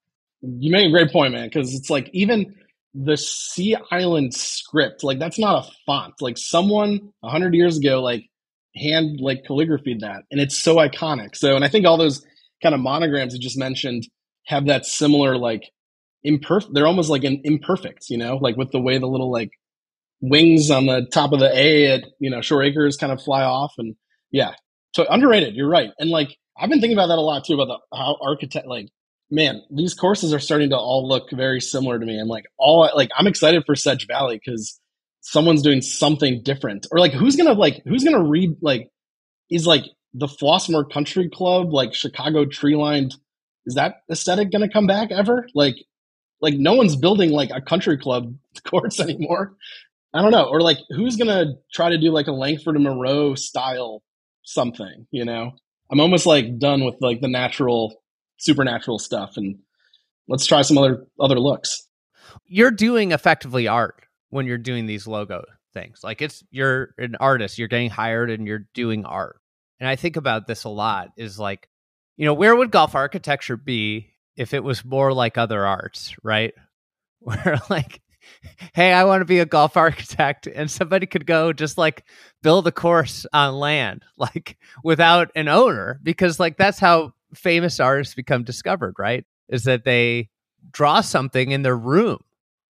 [0.43, 2.55] you made a great point man because it's like even
[2.95, 5.05] the Sea Island script.
[5.05, 6.15] Like that's not a font.
[6.21, 8.25] Like someone a hundred years ago, like
[8.75, 11.37] hand like calligraphied that, and it's so iconic.
[11.37, 12.25] So, and I think all those
[12.63, 14.05] kind of monograms you just mentioned
[14.47, 15.71] have that similar like
[16.25, 16.73] imperfect.
[16.75, 19.51] They're almost like an imperfect, you know, like with the way the little like
[20.21, 23.43] wings on the top of the A at you know Shore Acres kind of fly
[23.43, 23.95] off, and
[24.31, 24.53] yeah,
[24.95, 25.55] so underrated.
[25.55, 28.17] You're right, and like I've been thinking about that a lot too about the how
[28.23, 28.89] architect like
[29.31, 32.19] man these courses are starting to all look very similar to me.
[32.19, 34.81] And like all like i'm excited for sedge valley because
[35.21, 36.87] someone's doing something different.
[36.93, 38.91] Or like who's gonna like who's gonna read like
[39.51, 39.85] is like
[40.15, 43.15] the flossmoor country club like chicago tree lined
[43.67, 45.47] is that aesthetic gonna come back ever?
[45.55, 45.75] Like
[46.41, 48.35] like no one's building like a country club
[48.65, 49.57] course anymore.
[50.15, 50.45] I don't know.
[50.45, 54.03] Or like who's gonna try to do like a langford and moreau style
[54.45, 55.53] something you know?
[55.91, 58.01] I'm almost like done with like the natural
[58.39, 59.59] supernatural stuff and
[60.29, 61.87] let's try some other other looks.
[62.47, 66.01] You're doing effectively art when you're doing these logo things.
[66.03, 69.41] Like it's you're an artist you're getting hired and you're doing art.
[69.79, 71.69] And i think about this a lot is like
[72.17, 76.55] you know where would golf architecture be if it was more like other arts right?
[77.21, 78.03] Where like
[78.75, 82.05] hey i want to be a golf architect and somebody could go just like
[82.43, 88.15] build a course on land like without an owner because like that's how famous artists
[88.15, 89.25] become discovered, right?
[89.49, 90.31] Is that they
[90.73, 92.19] draw something in their room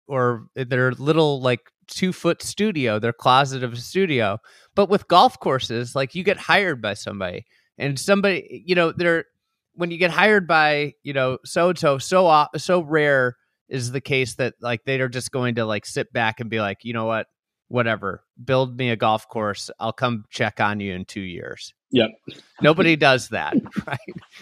[0.07, 4.39] or their little like two foot studio, their closet of a studio.
[4.75, 7.45] But with golf courses, like you get hired by somebody
[7.79, 9.25] and somebody, you know, they're
[9.75, 13.37] when you get hired by, you know, so and so, so so rare
[13.69, 16.79] is the case that like they're just going to like sit back and be like,
[16.83, 17.27] you know what,
[17.69, 19.71] whatever, build me a golf course.
[19.81, 21.73] I'll come check on you in two years.
[21.93, 22.11] Yep.
[22.63, 23.55] Nobody does that,
[23.87, 23.99] right?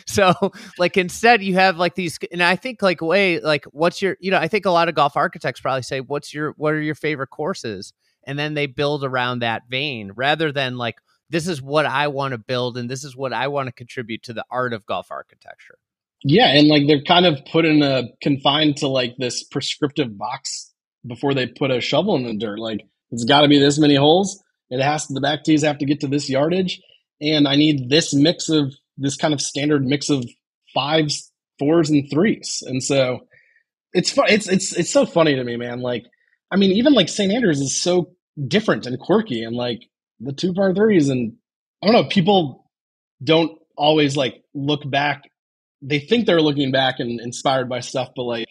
[0.06, 0.32] So,
[0.78, 4.30] like, instead, you have like these, and I think like way like, what's your, you
[4.30, 6.94] know, I think a lot of golf architects probably say, what's your, what are your
[6.94, 7.92] favorite courses,
[8.24, 12.32] and then they build around that vein rather than like, this is what I want
[12.32, 15.10] to build, and this is what I want to contribute to the art of golf
[15.10, 15.78] architecture.
[16.22, 20.72] Yeah, and like they're kind of put in a confined to like this prescriptive box
[21.04, 22.58] before they put a shovel in the dirt.
[22.58, 24.42] Like it's got to be this many holes.
[24.68, 26.80] It has to, the back tees have to get to this yardage
[27.20, 30.24] and I need this mix of this kind of standard mix of
[30.72, 32.62] fives, fours, and threes.
[32.66, 33.20] And so
[33.92, 34.26] it's fun.
[34.28, 35.80] It's it's it's so funny to me, man.
[35.80, 36.04] Like,
[36.50, 37.32] I mean, even like St.
[37.32, 38.12] Andrews is so
[38.46, 39.82] different and quirky, and like
[40.20, 41.34] the two par threes, and
[41.82, 42.08] I don't know.
[42.08, 42.70] People
[43.22, 45.22] don't always like look back.
[45.82, 48.48] They think they're looking back and inspired by stuff, but like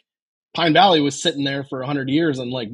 [0.54, 2.70] Pine Valley was sitting there for hundred years, and like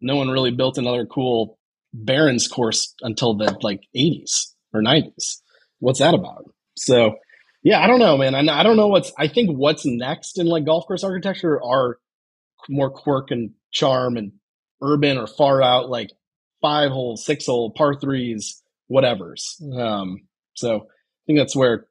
[0.00, 1.58] no one really built another cool
[1.94, 5.40] Barrens course until the like 80s or 90s.
[5.78, 6.44] What's that about?
[6.76, 7.16] So,
[7.62, 8.34] yeah, I don't know, man.
[8.48, 11.98] I, don't know what's, I think what's next in like golf course architecture are
[12.68, 14.32] more quirk and charm and
[14.82, 16.10] urban or far out, like
[16.60, 19.60] five hole, six hole, par threes, whatever's.
[19.76, 20.22] Um,
[20.54, 21.86] so I think that's where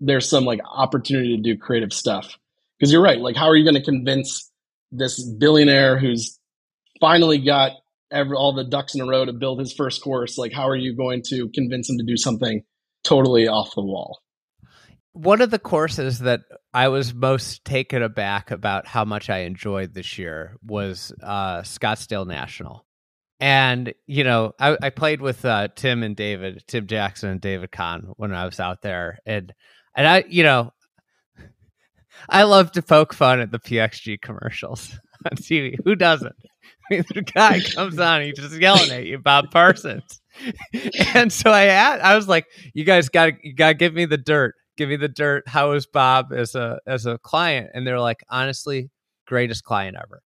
[0.00, 2.38] there's some like opportunity to do creative stuff.
[2.78, 3.20] Because you're right.
[3.20, 4.50] Like, how are you going to convince
[4.90, 6.38] this billionaire who's
[7.00, 7.72] finally got
[8.14, 10.76] every, all the ducks in a row to build his first course, like how are
[10.76, 12.62] you going to convince him to do something
[13.02, 14.20] totally off the wall?
[15.12, 16.40] One of the courses that
[16.72, 22.26] I was most taken aback about how much I enjoyed this year was uh, Scottsdale
[22.26, 22.84] National.
[23.38, 27.70] And, you know, I, I played with uh, Tim and David, Tim Jackson and David
[27.70, 29.18] Kahn when I was out there.
[29.26, 29.52] And,
[29.94, 30.72] and I, you know,
[32.28, 34.98] I love to poke fun at the PXG commercials
[35.30, 35.76] on TV.
[35.84, 36.34] Who doesn't?
[36.90, 40.20] the guy comes on, he's just yelling at you about Parsons.
[41.14, 44.18] and so I had, I was like, you guys got you got give me the
[44.18, 44.54] dirt.
[44.76, 45.46] Give me the dirt.
[45.46, 47.70] How is Bob as a as a client?
[47.74, 48.90] And they're like, honestly,
[49.26, 50.22] greatest client ever.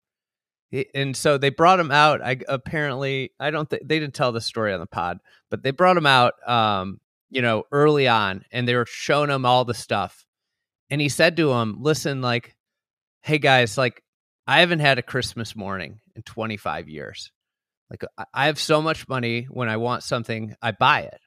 [0.94, 2.22] And so they brought him out.
[2.22, 5.18] I apparently I don't think they didn't tell the story on the pod,
[5.50, 6.98] but they brought him out um,
[7.30, 10.24] you know, early on and they were showing him all the stuff.
[10.90, 12.56] And he said to him, "Listen, like
[13.22, 14.02] hey guys, like
[14.48, 17.30] I haven't had a Christmas morning in 25 years.
[17.90, 21.20] Like I have so much money when I want something, I buy it.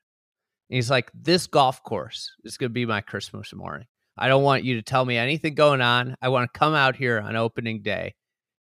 [0.70, 3.86] And he's like, this golf course is going to be my Christmas morning.
[4.18, 6.16] I don't want you to tell me anything going on.
[6.20, 8.16] I want to come out here on opening day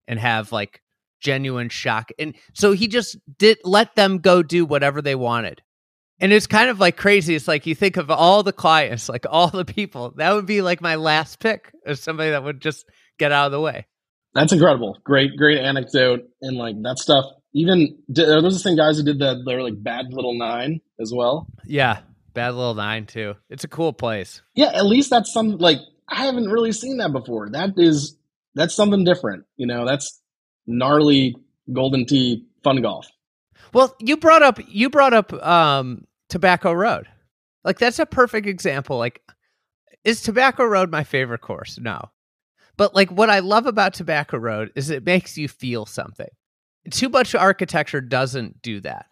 [0.07, 0.83] and have like
[1.21, 2.11] genuine shock.
[2.19, 5.63] And so he just did let them go do whatever they wanted.
[6.19, 7.35] And it's kind of like crazy.
[7.35, 10.13] It's like you think of all the clients, like all the people.
[10.17, 12.85] That would be like my last pick of somebody that would just
[13.19, 13.87] get out of the way.
[14.35, 14.99] That's incredible.
[15.05, 16.29] Great, great anecdote.
[16.41, 19.43] And like that stuff, even are those the same guys who did that?
[19.45, 21.47] They're like Bad Little Nine as well.
[21.65, 22.01] Yeah,
[22.33, 23.35] Bad Little Nine too.
[23.49, 24.43] It's a cool place.
[24.55, 27.49] Yeah, at least that's some like I haven't really seen that before.
[27.51, 28.17] That is
[28.55, 29.45] that's something different.
[29.57, 30.21] You know, that's
[30.67, 31.37] gnarly
[31.73, 33.09] golden tee fun golf.
[33.73, 37.07] Well, you brought up you brought up um, Tobacco Road.
[37.65, 38.99] Like that's a perfect example.
[38.99, 39.23] Like,
[40.05, 41.79] is Tobacco Road my favorite course?
[41.81, 42.11] No,
[42.77, 46.29] but like what I love about Tobacco Road is it makes you feel something.
[46.91, 49.07] Too much architecture doesn't do that.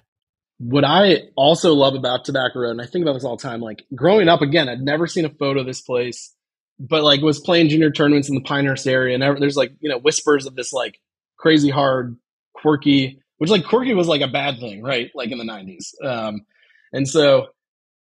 [0.58, 3.60] What I also love about Tobacco Road, and I think about this all the time,
[3.60, 6.34] like growing up, again, I'd never seen a photo of this place,
[6.80, 9.98] but like was playing junior tournaments in the Pinehurst area, and there's like you know
[9.98, 10.98] whispers of this like
[11.36, 12.16] crazy hard,
[12.54, 15.10] quirky, which like quirky was like a bad thing, right?
[15.14, 16.44] Like in the '90s, um,
[16.92, 17.48] and so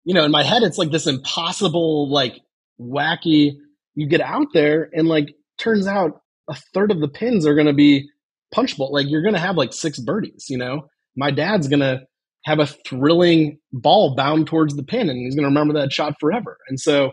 [0.06, 2.40] you know, in my head, it's like this impossible, like
[2.80, 3.58] wacky.
[3.96, 7.68] You get out there, and like turns out a third of the pins are going
[7.68, 8.10] to be
[8.52, 8.92] punch bowl.
[8.94, 10.46] Like you're going to have like six birdies.
[10.50, 12.02] You know, my dad's going to
[12.46, 16.16] have a thrilling ball bound towards the pin, and he's going to remember that shot
[16.20, 16.58] forever.
[16.68, 17.12] And so,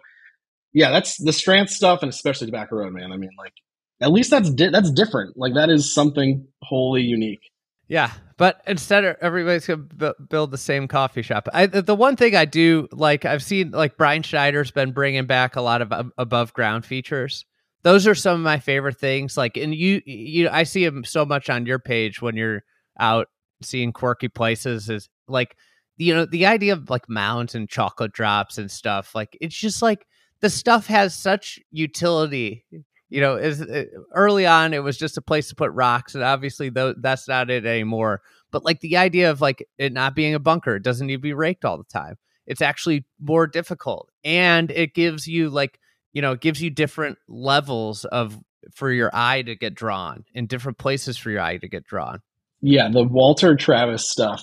[0.72, 3.12] yeah, that's the Strantz stuff, and especially Tobacco Road, man.
[3.12, 3.54] I mean, like
[4.00, 5.36] at least that's di- that's different.
[5.36, 7.50] Like that is something wholly unique.
[7.88, 8.10] Yeah,
[8.42, 11.48] but instead, everybody's gonna b- build the same coffee shop.
[11.52, 15.54] I, the one thing I do like, I've seen like Brian Schneider's been bringing back
[15.54, 17.46] a lot of above ground features.
[17.84, 19.36] Those are some of my favorite things.
[19.36, 22.64] Like, and you, you, I see them so much on your page when you're
[22.98, 23.28] out
[23.62, 24.90] seeing quirky places.
[24.90, 25.54] Is like,
[25.96, 29.14] you know, the idea of like mounds and chocolate drops and stuff.
[29.14, 30.04] Like, it's just like
[30.40, 32.64] the stuff has such utility
[33.12, 36.24] you know, is uh, early on it was just a place to put rocks, and
[36.24, 38.22] obviously though that's not it anymore.
[38.50, 41.20] But like the idea of like it not being a bunker, it doesn't need to
[41.20, 42.16] be raked all the time.
[42.46, 45.78] It's actually more difficult, and it gives you like
[46.14, 48.38] you know, it gives you different levels of
[48.74, 52.20] for your eye to get drawn, in different places for your eye to get drawn.
[52.62, 54.42] Yeah, the Walter Travis stuff,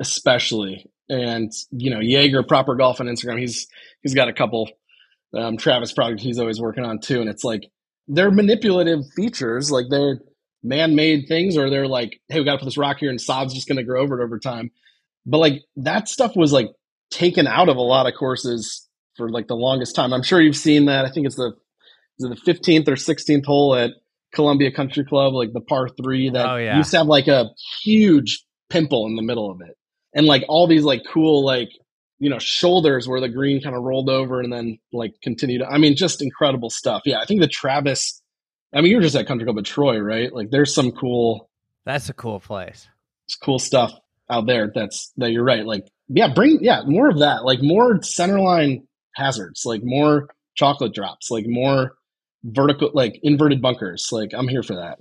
[0.00, 3.38] especially, and you know, Jaeger proper golf on Instagram.
[3.38, 3.68] He's
[4.02, 4.68] he's got a couple
[5.34, 7.62] um, Travis projects he's always working on too, and it's like
[8.08, 10.20] they're manipulative features, like they're
[10.62, 13.54] man-made things, or they're like, hey, we got to put this rock here, and sod's
[13.54, 14.70] just going to grow over it over time.
[15.26, 16.70] But like that stuff was like
[17.10, 20.12] taken out of a lot of courses for like the longest time.
[20.12, 21.04] I'm sure you've seen that.
[21.04, 21.52] I think it's the
[22.18, 23.92] is it the 15th or 16th hole at
[24.34, 26.76] Columbia Country Club, like the par three that oh, yeah.
[26.76, 27.50] used to have like a
[27.82, 29.76] huge pimple in the middle of it,
[30.14, 31.70] and like all these like cool like
[32.18, 35.62] you know shoulders where the green kind of rolled over and then like continued.
[35.62, 37.02] I mean, just incredible stuff.
[37.04, 38.22] Yeah, I think the Travis.
[38.72, 40.32] I mean, you're just at Country Club at Troy, right?
[40.32, 41.48] Like, there's some cool.
[41.86, 42.86] That's a cool place.
[43.26, 43.94] It's cool stuff
[44.28, 44.70] out there.
[44.74, 45.64] That's that you're right.
[45.64, 47.44] Like, yeah, bring yeah more of that.
[47.44, 48.82] Like more centerline
[49.14, 49.64] hazards.
[49.64, 51.30] Like more chocolate drops.
[51.30, 51.94] Like more
[52.44, 54.08] vertical, like inverted bunkers.
[54.12, 54.98] Like I'm here for that.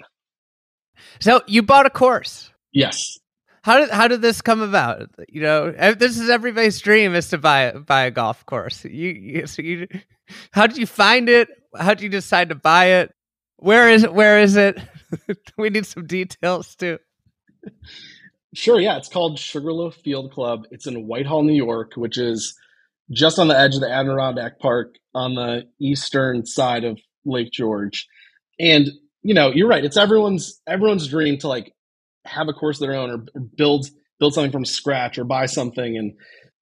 [1.19, 2.51] So you bought a course.
[2.71, 3.17] Yes.
[3.63, 5.10] How did how did this come about?
[5.30, 8.86] You know, this is everybody's dream is to buy buy a golf course.
[8.86, 9.88] You, you, so you
[10.52, 11.50] how did you find it?
[11.76, 13.13] How did you decide to buy it?
[13.58, 14.13] Where is it?
[14.13, 14.80] Where is it?
[15.58, 17.00] we need some details too.
[18.54, 18.98] Sure, yeah.
[18.98, 20.65] It's called Sugarloaf Field Club.
[20.72, 22.58] It's in Whitehall, New York, which is
[23.12, 28.08] just on the edge of the Adirondack Park on the eastern side of Lake George.
[28.60, 28.89] And
[29.24, 29.84] you know, you're right.
[29.84, 31.74] It's everyone's everyone's dream to like
[32.28, 33.88] have a course of their own or build
[34.20, 35.98] build something from scratch or buy something.
[35.98, 36.13] And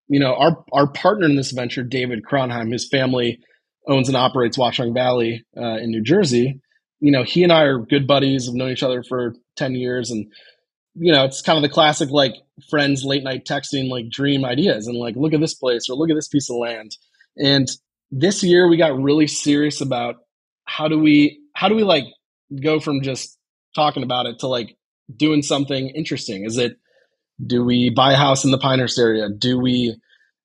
[0.08, 3.40] you know, our our partner in this venture, David Cronheim, his family
[3.88, 6.60] owns and operates Watchung Valley uh, in New Jersey.
[7.00, 8.46] You know, he and I are good buddies.
[8.46, 10.26] Have known each other for ten years, and
[10.94, 12.34] you know, it's kind of the classic like
[12.70, 16.10] friends late night texting like dream ideas and like look at this place or look
[16.10, 16.96] at this piece of land.
[17.36, 17.68] And
[18.10, 20.16] this year we got really serious about
[20.64, 22.04] how do we how do we like
[22.62, 23.36] go from just
[23.74, 24.76] talking about it to like
[25.14, 26.44] doing something interesting?
[26.44, 26.76] Is it
[27.44, 29.28] do we buy a house in the Pinehurst area?
[29.28, 29.96] Do we,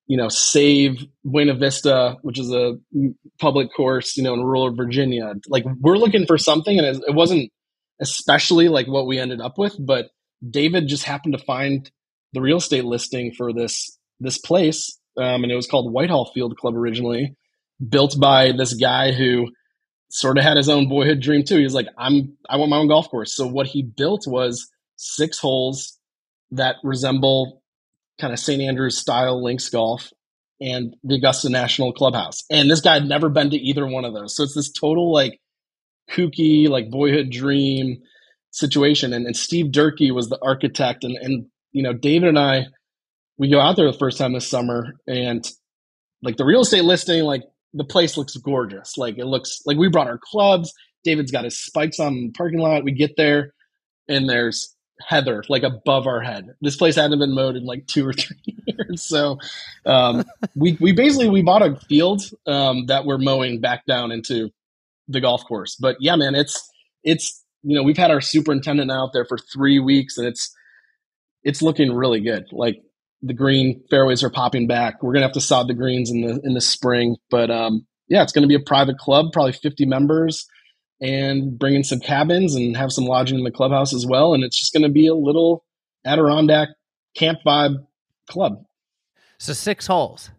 [0.06, 2.74] you know, save Buena Vista, which is a
[3.38, 5.34] public course, you know, in rural Virginia?
[5.48, 7.50] Like we're looking for something, and it wasn't
[8.00, 10.06] especially like what we ended up with, but
[10.48, 11.90] David just happened to find
[12.32, 16.56] the real estate listing for this this place, um, and it was called Whitehall Field
[16.56, 17.36] Club originally,
[17.86, 19.48] built by this guy who
[20.10, 21.56] sort of had his own boyhood dream too.
[21.56, 24.68] He was like, "I'm I want my own golf course." So what he built was
[24.96, 25.98] six holes
[26.50, 27.62] that resemble
[28.20, 28.60] kind of St.
[28.60, 30.12] Andrews style links golf
[30.60, 32.44] and the Augusta National Clubhouse.
[32.50, 34.36] And this guy had never been to either one of those.
[34.36, 35.40] So it's this total like
[36.10, 38.02] kooky, like boyhood dream
[38.50, 39.12] situation.
[39.12, 41.04] And, and Steve Durkee was the architect.
[41.04, 42.66] And, and, you know, David and I,
[43.38, 45.48] we go out there the first time this summer and
[46.22, 47.42] like the real estate listing, like
[47.74, 48.96] the place looks gorgeous.
[48.96, 50.72] Like it looks like we brought our clubs.
[51.04, 52.84] David's got his spikes on the parking lot.
[52.84, 53.54] We get there
[54.08, 56.48] and there's heather like above our head.
[56.60, 59.02] This place hadn't been mowed in like two or three years.
[59.02, 59.38] So
[59.86, 64.50] um, we we basically we bought a field um, that we're mowing back down into
[65.08, 65.76] the golf course.
[65.76, 66.70] But yeah, man, it's
[67.02, 70.54] it's you know, we've had our superintendent out there for three weeks and it's,
[71.42, 72.46] it's looking really good.
[72.52, 72.82] Like
[73.22, 75.02] the green fairways are popping back.
[75.02, 77.86] We're going to have to sod the greens in the, in the spring, but, um,
[78.08, 80.46] yeah, it's going to be a private club, probably 50 members
[81.00, 84.34] and bring in some cabins and have some lodging in the clubhouse as well.
[84.34, 85.64] And it's just going to be a little
[86.04, 86.68] Adirondack
[87.14, 87.86] camp vibe
[88.28, 88.64] club.
[89.38, 90.30] So six holes.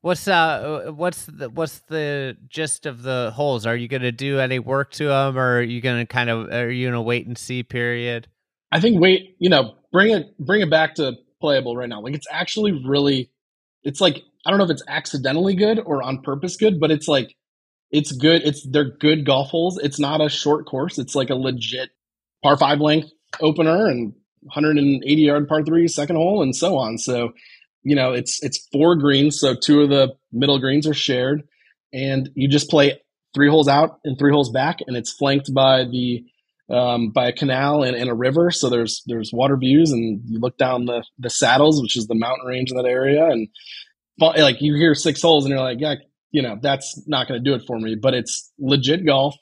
[0.00, 3.64] What's uh what's the what's the gist of the holes?
[3.64, 6.28] Are you going to do any work to them, or are you going to kind
[6.28, 8.28] of are you in a wait and see period?
[8.70, 11.14] I think wait, you know, bring it bring it back to
[11.44, 12.00] playable right now.
[12.00, 13.30] Like it's actually really,
[13.82, 17.06] it's like I don't know if it's accidentally good or on purpose good, but it's
[17.06, 17.36] like
[17.90, 18.42] it's good.
[18.44, 19.78] It's they're good golf holes.
[19.78, 20.98] It's not a short course.
[20.98, 21.90] It's like a legit
[22.42, 26.96] par five length opener and 180 yard par three second hole and so on.
[26.96, 27.32] So,
[27.82, 29.38] you know, it's it's four greens.
[29.38, 31.42] So two of the middle greens are shared,
[31.92, 33.00] and you just play
[33.34, 36.24] three holes out and three holes back, and it's flanked by the
[36.70, 38.50] um, by a canal and, and, a river.
[38.50, 42.14] So there's there's water views, and you look down the the saddles, which is the
[42.14, 43.48] mountain range in that area, and
[44.18, 45.96] like you hear six holes, and you're like, yeah,
[46.30, 47.96] you know, that's not going to do it for me.
[48.00, 49.36] But it's legit golf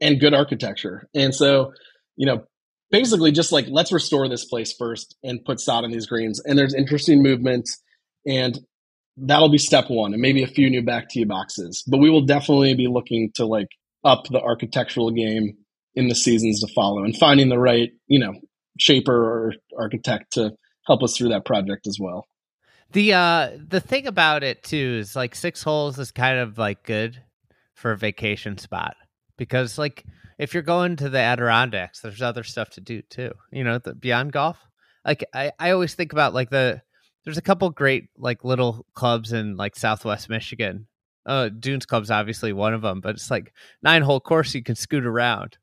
[0.00, 1.72] and good architecture, and so
[2.16, 2.44] you know,
[2.90, 6.40] basically just like let's restore this place first and put sod on these greens.
[6.44, 7.80] And there's interesting movements,
[8.26, 8.58] and
[9.16, 11.84] that'll be step one, and maybe a few new back tee boxes.
[11.86, 13.68] But we will definitely be looking to like
[14.04, 15.56] up the architectural game
[15.96, 18.34] in the seasons to follow, and finding the right you know
[18.78, 20.52] shaper or architect to
[20.86, 22.26] help us through that project as well.
[22.92, 26.84] The uh the thing about it too is like six holes is kind of like
[26.84, 27.22] good
[27.74, 28.96] for a vacation spot
[29.36, 30.04] because like
[30.38, 33.32] if you're going to the Adirondacks, there's other stuff to do too.
[33.50, 34.58] You know, the beyond golf.
[35.04, 36.82] Like I, I always think about like the
[37.24, 40.86] there's a couple great like little clubs in like Southwest Michigan.
[41.24, 44.76] Uh, Dunes Club's obviously one of them, but it's like nine hole course you can
[44.76, 45.58] scoot around.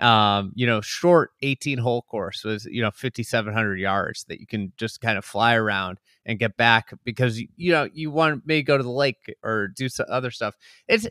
[0.00, 4.72] Um, you know, short 18 hole course was you know 5,700 yards that you can
[4.76, 8.76] just kind of fly around and get back because you know you want may go
[8.76, 10.54] to the lake or do some other stuff.
[10.86, 11.08] It's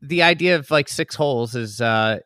[0.00, 2.18] the idea of like six holes is uh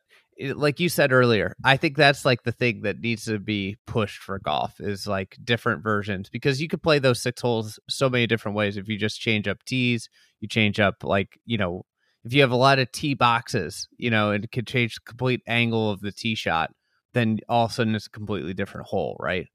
[0.55, 4.19] like you said earlier, I think that's like the thing that needs to be pushed
[4.19, 8.27] for golf is like different versions because you could play those six holes so many
[8.27, 8.77] different ways.
[8.77, 11.87] If you just change up tees, you change up like you know
[12.27, 15.01] if you have a lot of tee boxes, you know, and it could change the
[15.07, 16.73] complete angle of the tee shot,
[17.15, 19.47] then all of a sudden it's a completely different hole, right?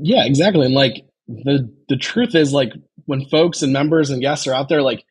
[0.00, 0.66] Yeah, exactly.
[0.66, 2.72] And like the the truth is, like
[3.04, 5.04] when folks and members and guests are out there, like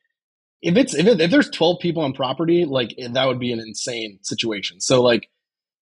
[0.61, 3.59] if it's if, it, if there's 12 people on property like that would be an
[3.59, 5.29] insane situation so like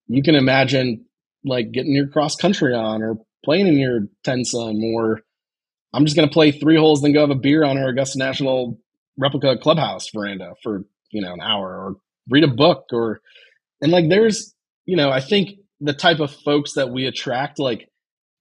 [0.06, 1.04] you can imagine
[1.44, 5.22] like getting your cross country on or playing in your 10 sun or
[5.92, 8.18] i'm just going to play three holes then go have a beer on our augusta
[8.18, 8.78] national
[9.16, 11.96] replica clubhouse veranda for you know an hour or
[12.28, 13.20] read a book or
[13.80, 14.54] and like there's
[14.84, 15.50] you know i think
[15.80, 17.88] the type of folks that we attract like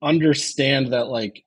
[0.01, 1.43] understand that like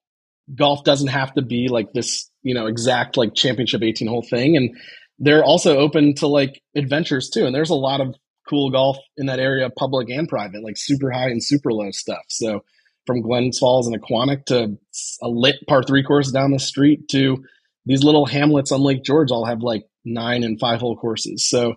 [0.55, 4.57] golf doesn't have to be like this you know exact like championship 18 hole thing.
[4.57, 4.77] And
[5.19, 7.45] they're also open to like adventures too.
[7.47, 8.15] And there's a lot of
[8.49, 12.25] cool golf in that area public and private like super high and super low stuff.
[12.29, 12.65] So
[13.07, 14.79] from glens falls and aquanic to
[15.23, 17.45] a lit par three course down the street to
[17.87, 21.75] these little hamlets on lake george all have like nine and five hole courses so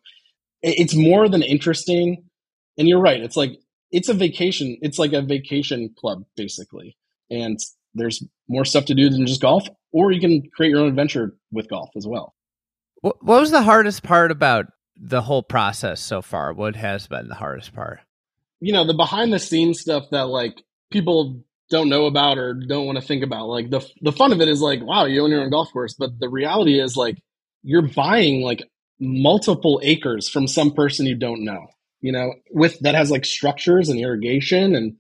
[0.62, 2.24] it's more than interesting
[2.78, 3.58] and you're right it's like
[3.92, 6.96] it's a vacation it's like a vacation club basically
[7.30, 7.60] and
[7.94, 11.36] there's more stuff to do than just golf, or you can create your own adventure
[11.52, 12.34] with golf as well.
[13.02, 16.54] What was the hardest part about the whole process so far?
[16.54, 18.02] What has been the hardest part?
[18.60, 20.62] You know, the behind the scenes stuff that like
[20.92, 21.42] people
[21.72, 23.48] don't know about or don't want to think about.
[23.48, 25.96] Like the the fun of it is like, wow, you own your own golf course,
[25.98, 27.18] but the reality is like
[27.64, 28.64] you're buying like
[29.00, 31.68] multiple acres from some person you don't know.
[32.02, 34.96] You know, with that has like structures and irrigation and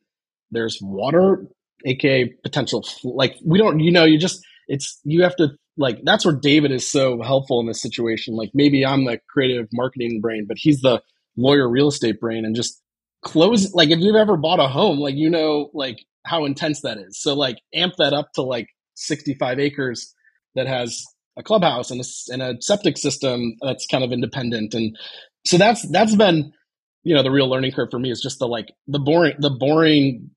[0.52, 1.48] there's water
[1.86, 6.26] aka potential like we don't you know you just it's you have to like that's
[6.26, 10.46] where david is so helpful in this situation like maybe i'm the creative marketing brain
[10.48, 11.02] but he's the
[11.38, 12.82] lawyer real estate brain and just
[13.24, 16.98] close like if you've ever bought a home like you know like how intense that
[16.98, 20.14] is so like amp that up to like 65 acres
[20.56, 21.04] that has
[21.42, 24.98] a clubhouse and a, and a septic system that's kind of independent and
[25.46, 26.54] so that's that's been
[27.04, 29.50] you know the real learning curve for me is just the like the boring the
[29.50, 30.30] boring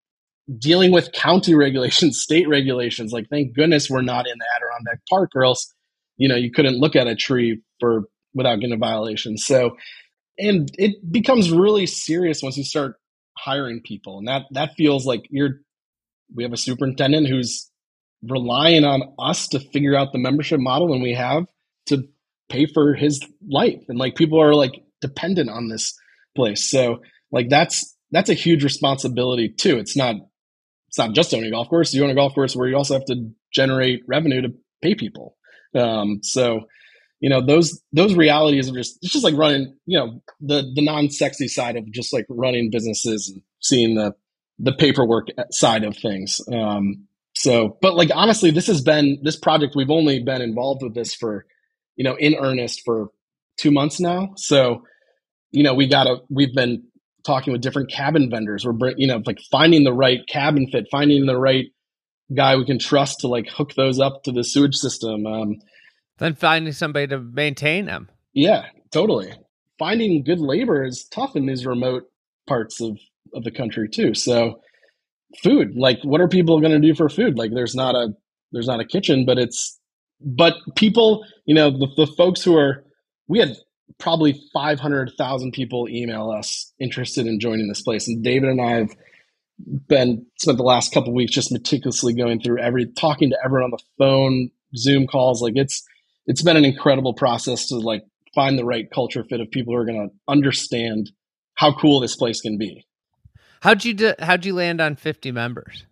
[0.58, 3.12] dealing with county regulations, state regulations.
[3.12, 5.72] Like, thank goodness we're not in the Adirondack Park, or else,
[6.16, 9.36] you know, you couldn't look at a tree for without getting a violation.
[9.36, 9.76] So,
[10.38, 12.96] and it becomes really serious once you start
[13.38, 15.60] hiring people, and that that feels like you're.
[16.34, 17.70] We have a superintendent who's
[18.28, 21.44] relying on us to figure out the membership model, and we have
[21.86, 22.08] to
[22.48, 25.98] pay for his life, and like people are like dependent on this
[26.34, 26.68] place.
[26.68, 27.00] So,
[27.30, 29.78] like that's that's a huge responsibility too.
[29.78, 30.16] It's not
[30.88, 31.92] it's not just owning a golf course.
[31.92, 35.36] You own a golf course where you also have to generate revenue to pay people.
[35.74, 36.66] Um, so
[37.24, 40.84] you know those those realities are just it's just like running you know the the
[40.84, 44.12] non-sexy side of just like running businesses and seeing the
[44.58, 47.06] the paperwork side of things um
[47.44, 51.14] so but like honestly this has been this project we've only been involved with this
[51.14, 51.46] for
[51.96, 53.08] you know in earnest for
[53.56, 54.82] two months now so
[55.50, 56.82] you know we gotta we've been
[57.24, 61.26] talking with different cabin vendors we're you know like finding the right cabin fit finding
[61.26, 61.66] the right
[62.34, 65.56] guy we can trust to like hook those up to the sewage system um
[66.18, 68.08] then finding somebody to maintain them.
[68.32, 69.32] Yeah, totally.
[69.78, 72.04] Finding good labor is tough in these remote
[72.46, 72.98] parts of,
[73.32, 74.14] of the country too.
[74.14, 74.60] So
[75.42, 77.38] food, like what are people going to do for food?
[77.38, 78.14] Like there's not a
[78.52, 79.78] there's not a kitchen, but it's
[80.20, 82.84] but people, you know, the, the folks who are
[83.28, 83.56] we had
[83.98, 88.90] probably 500,000 people email us interested in joining this place and David and I have
[89.88, 93.70] been spent the last couple weeks just meticulously going through every talking to everyone on
[93.70, 95.82] the phone, Zoom calls, like it's
[96.26, 98.02] it's been an incredible process to like
[98.34, 101.10] find the right culture fit of people who are going to understand
[101.54, 102.84] how cool this place can be.
[103.64, 105.86] How'd you do, how'd you land on 50 members?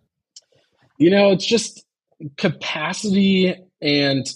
[0.99, 1.83] You know, it's just
[2.37, 4.31] capacity and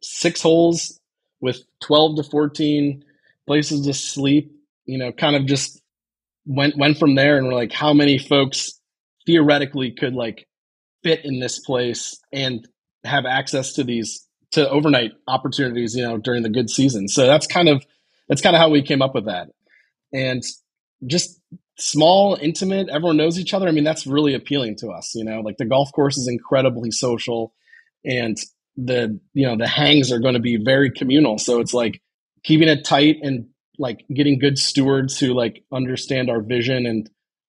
[0.00, 0.98] six holes
[1.42, 3.04] with 12 to 14
[3.46, 4.50] places to sleep,
[4.86, 5.82] you know, kind of just
[6.46, 8.80] went went from there and we're like how many folks
[9.26, 10.48] theoretically could like
[11.02, 12.66] fit in this place and
[13.04, 17.08] have access to these to overnight opportunities, you know, during the good season.
[17.08, 17.84] So that's kind of
[18.26, 19.50] that's kind of how we came up with that.
[20.14, 20.42] And
[21.06, 21.38] just
[21.80, 23.68] small, intimate, everyone knows each other.
[23.68, 25.40] I mean, that's really appealing to us, you know.
[25.40, 27.52] Like the golf course is incredibly social
[28.04, 28.36] and
[28.76, 31.38] the you know, the hangs are going to be very communal.
[31.38, 32.00] So it's like
[32.44, 33.46] keeping it tight and
[33.78, 37.08] like getting good stewards who like understand our vision and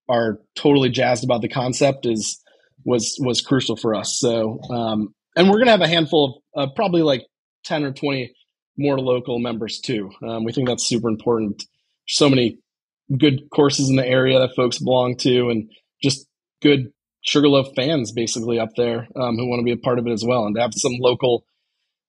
[0.09, 2.41] are totally jazzed about the concept is
[2.83, 4.17] was was crucial for us.
[4.19, 7.23] So um, and we're going to have a handful of uh, probably like
[7.65, 8.33] 10 or 20
[8.77, 10.09] more local members too.
[10.27, 11.63] Um, we think that's super important.
[12.07, 12.57] So many
[13.17, 15.69] good courses in the area that folks belong to, and
[16.01, 16.27] just
[16.61, 16.91] good
[17.21, 20.23] Sugarloaf fans basically up there um, who want to be a part of it as
[20.25, 21.45] well, and to have some local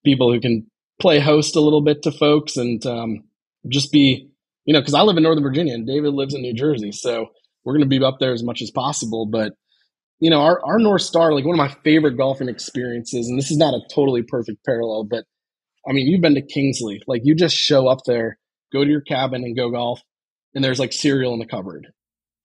[0.05, 3.23] people who can play host a little bit to folks and um,
[3.69, 4.29] just be,
[4.65, 7.27] you know, because I live in Northern Virginia and David lives in New Jersey, so
[7.63, 9.25] we're going to be up there as much as possible.
[9.25, 9.53] But
[10.19, 13.51] you know, our, our North Star, like one of my favorite golfing experiences, and this
[13.51, 15.25] is not a totally perfect parallel, but
[15.87, 17.01] I mean, you've been to Kingsley.
[17.07, 18.37] Like you just show up there,
[18.71, 20.01] go to your cabin and go golf,
[20.55, 21.87] and there's like cereal in the cupboard.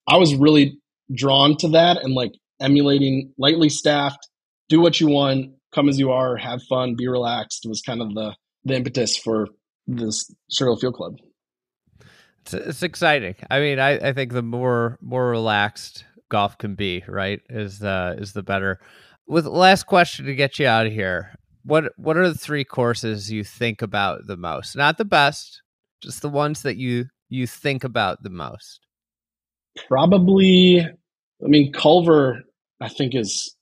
[0.07, 0.79] I was really
[1.13, 4.27] drawn to that and like emulating lightly staffed,
[4.67, 8.13] do what you want, come as you are, have fun, be relaxed was kind of
[8.13, 9.47] the, the impetus for
[9.87, 11.15] this cereal Field Club.
[12.41, 13.35] It's, it's exciting.
[13.49, 17.41] I mean, I, I think the more more relaxed golf can be, right?
[17.49, 18.79] Is the is the better.
[19.27, 21.35] With last question to get you out of here.
[21.63, 24.75] What what are the three courses you think about the most?
[24.75, 25.61] Not the best,
[26.01, 28.81] just the ones that you you think about the most.
[29.87, 32.43] Probably I mean Culver
[32.81, 33.55] I think is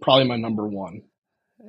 [0.00, 1.02] probably my number one.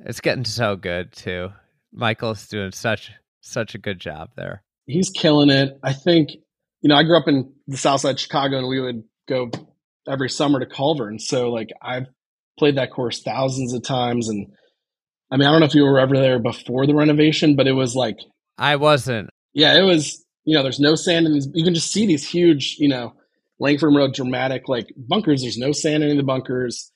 [0.06, 1.50] It's getting so good too.
[1.92, 4.62] Michael's doing such such a good job there.
[4.86, 5.78] He's killing it.
[5.82, 6.30] I think
[6.80, 9.50] you know, I grew up in the south side of Chicago and we would go
[10.08, 11.08] every summer to Culver.
[11.08, 12.06] And so like I've
[12.58, 14.48] played that course thousands of times and
[15.30, 17.72] I mean I don't know if you were ever there before the renovation, but it
[17.72, 18.18] was like
[18.58, 19.30] I wasn't.
[19.54, 22.28] Yeah, it was you know, there's no sand in these you can just see these
[22.28, 23.14] huge, you know,
[23.58, 25.42] Langford Moreau dramatic like bunkers.
[25.42, 26.90] There's no sand in the bunkers.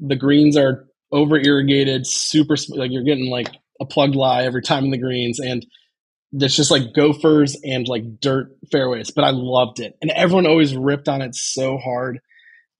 [0.00, 3.48] The greens are over irrigated, super like you're getting like
[3.80, 5.66] a plugged lie every time in the greens and
[6.32, 9.96] it's just like gophers and like dirt fairways, but I loved it.
[10.02, 12.18] And everyone always ripped on it so hard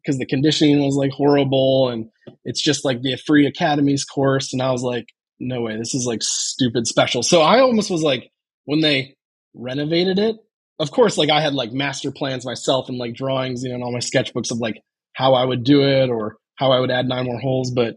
[0.04, 2.08] because the conditioning was like horrible and
[2.44, 5.08] it's just like the free academies course and i was like
[5.40, 8.30] no way this is like stupid special so i almost was like
[8.64, 9.13] when they
[9.54, 10.36] renovated it.
[10.80, 13.84] Of course like i had like master plans myself and like drawings you know and
[13.84, 14.82] all my sketchbooks of like
[15.12, 17.94] how i would do it or how i would add nine more holes but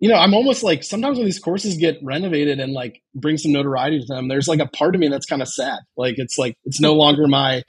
[0.00, 3.52] you know i'm almost like sometimes when these courses get renovated and like bring some
[3.52, 5.80] notoriety to them there's like a part of me that's kind of sad.
[5.94, 7.62] Like it's like it's no longer my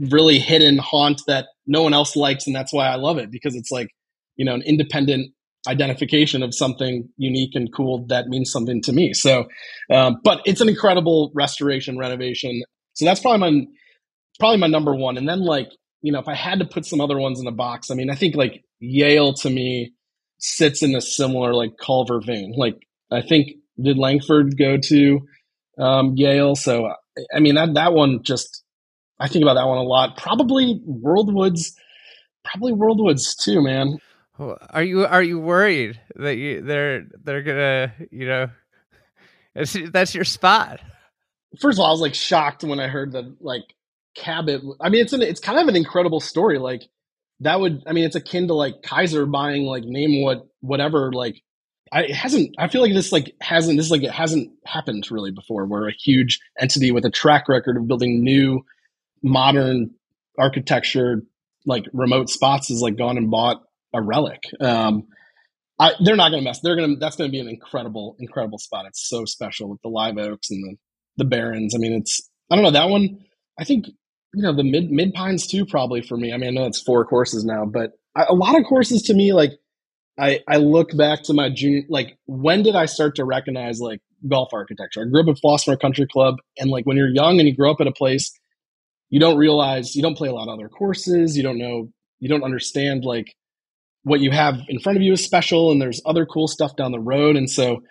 [0.00, 3.54] really hidden haunt that no one else likes and that's why i love it because
[3.54, 3.88] it's like
[4.36, 5.33] you know an independent
[5.66, 9.12] identification of something unique and cool that means something to me.
[9.14, 9.46] So
[9.90, 12.62] um, but it's an incredible restoration renovation.
[12.94, 13.66] So that's probably my
[14.38, 15.16] probably my number one.
[15.16, 15.70] And then like
[16.02, 18.10] you know if i had to put some other ones in the box i mean
[18.10, 19.94] i think like yale to me
[20.38, 22.52] sits in a similar like culver vein.
[22.56, 22.76] Like
[23.10, 23.52] i think
[23.82, 25.20] did langford go to
[25.78, 26.54] um, yale?
[26.54, 26.92] So
[27.34, 28.64] i mean that that one just
[29.18, 30.16] I think about that one a lot.
[30.16, 31.72] Probably Worldwoods,
[32.44, 33.98] probably Worldwoods too, man.
[34.38, 38.50] Are you are you worried that you they're they're gonna you know
[39.92, 40.80] that's your spot?
[41.60, 43.62] First of all, I was like shocked when I heard that like
[44.16, 44.62] Cabot.
[44.80, 46.58] I mean, it's an it's kind of an incredible story.
[46.58, 46.82] Like
[47.40, 51.40] that would I mean, it's akin to like Keiser buying like name what whatever like.
[51.92, 52.56] I, it hasn't.
[52.58, 53.76] I feel like this like hasn't.
[53.76, 57.76] This like it hasn't happened really before, where a huge entity with a track record
[57.76, 58.64] of building new,
[59.22, 59.90] modern
[60.36, 61.22] architecture,
[61.66, 63.62] like remote spots, is like gone and bought
[63.94, 64.42] a relic.
[64.60, 65.04] Um,
[65.78, 66.60] I, they're not going to mess.
[66.60, 66.96] They're going to.
[67.00, 68.86] That's going to be an incredible, incredible spot.
[68.86, 70.76] It's so special with the live oaks and the
[71.16, 71.74] the barrens.
[71.74, 72.28] I mean, it's.
[72.50, 73.18] I don't know that one.
[73.58, 73.86] I think
[74.34, 75.66] you know the mid mid pines too.
[75.66, 76.32] Probably for me.
[76.32, 79.14] I mean, I know it's four courses now, but I, a lot of courses to
[79.14, 79.52] me, like
[80.18, 81.82] I I look back to my junior.
[81.88, 85.02] Like when did I start to recognize like golf architecture?
[85.02, 87.72] I grew up at Flossmoor Country Club, and like when you're young and you grow
[87.72, 88.30] up at a place,
[89.10, 91.36] you don't realize you don't play a lot of other courses.
[91.36, 91.88] You don't know.
[92.20, 93.34] You don't understand like
[94.04, 96.92] what you have in front of you is special and there's other cool stuff down
[96.92, 97.36] the road.
[97.36, 97.82] And so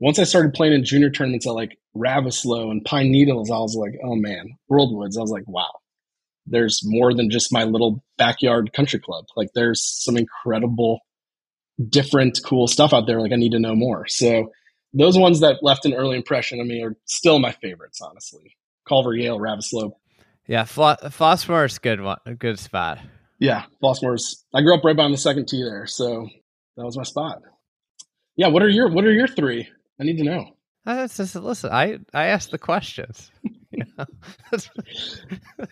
[0.00, 3.74] once I started playing in junior tournaments at like Ravisloe and Pine Needles, I was
[3.74, 5.18] like, oh man, Worldwoods.
[5.18, 5.72] I was like, wow,
[6.46, 9.24] there's more than just my little backyard country club.
[9.36, 11.00] Like there's some incredible,
[11.88, 13.20] different, cool stuff out there.
[13.20, 14.06] Like I need to know more.
[14.06, 14.52] So
[14.92, 18.56] those ones that left an early impression on me are still my favorites, honestly.
[18.88, 19.92] Culver, Yale, Ravisloe.
[20.46, 23.00] Yeah, Flossmoor is good one, a good spot.
[23.38, 24.44] Yeah, Flossmoor's.
[24.54, 26.28] I grew up right behind the second tee there, so
[26.76, 27.42] that was my spot.
[28.36, 29.68] Yeah, what are your what are your three?
[30.00, 30.56] I need to know.
[30.86, 33.30] Uh, just, listen, I I asked the questions.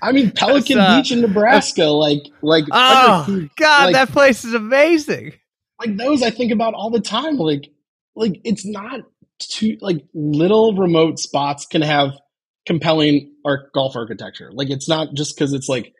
[0.02, 4.54] I mean, Pelican uh, Beach in Nebraska, like like oh god, like, that place is
[4.54, 5.34] amazing.
[5.78, 7.36] Like those, I think about all the time.
[7.36, 7.70] Like
[8.14, 9.00] like it's not
[9.38, 12.10] too like little remote spots can have
[12.66, 14.50] compelling art golf architecture.
[14.52, 15.92] Like it's not just because it's like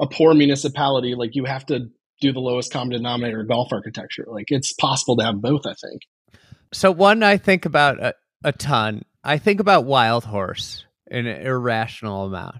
[0.00, 1.88] a poor municipality, like you have to
[2.20, 4.24] do the lowest common denominator golf architecture.
[4.26, 6.02] Like it's possible to have both, I think.
[6.72, 9.02] So one I think about a, a ton.
[9.22, 12.56] I think about Wild Horse an irrational amount.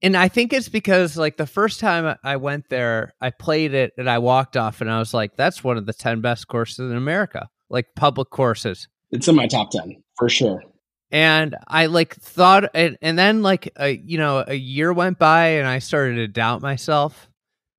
[0.00, 3.92] And I think it's because like the first time I went there, I played it
[3.98, 6.90] and I walked off and I was like, that's one of the 10 best courses
[6.90, 8.88] in America, like public courses.
[9.10, 10.62] It's in my top 10 for sure
[11.10, 15.46] and I like thought, and, and then like a you know a year went by,
[15.52, 17.28] and I started to doubt myself.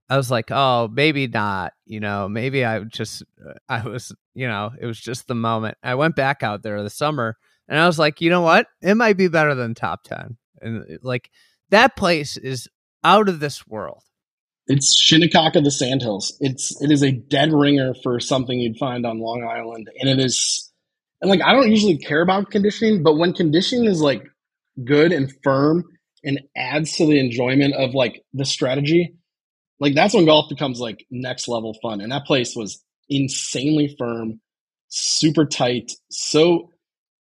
[0.10, 1.74] I was like, oh, maybe not.
[1.86, 5.78] You know, maybe I just uh, I was you know it was just the moment.
[5.84, 8.96] I went back out there the summer, and I was like, you know what, it
[8.96, 11.30] might be better than top ten, and uh, like
[11.70, 12.68] that place is
[13.04, 14.04] out of this world.
[14.66, 16.36] It's Shinnecock of the Sandhills.
[16.40, 20.20] It's it is a dead ringer for something you'd find on Long Island, and it
[20.20, 20.69] is
[21.22, 24.24] and like I don't usually care about conditioning, but when conditioning is like
[24.84, 25.86] good and firm
[26.24, 29.16] and adds to the enjoyment of like the strategy,
[29.80, 32.02] like that's when golf becomes like next level fun.
[32.02, 34.40] And that place was insanely firm,
[34.88, 35.92] super tight.
[36.10, 36.72] So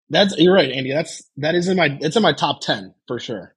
[0.10, 0.92] that's you're right, Andy.
[0.92, 3.56] That's that is in my it's in my top ten for sure.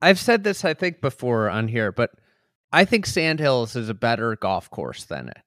[0.00, 2.10] I've said this I think before on here, but
[2.72, 5.38] I think Sandhills is a better golf course than it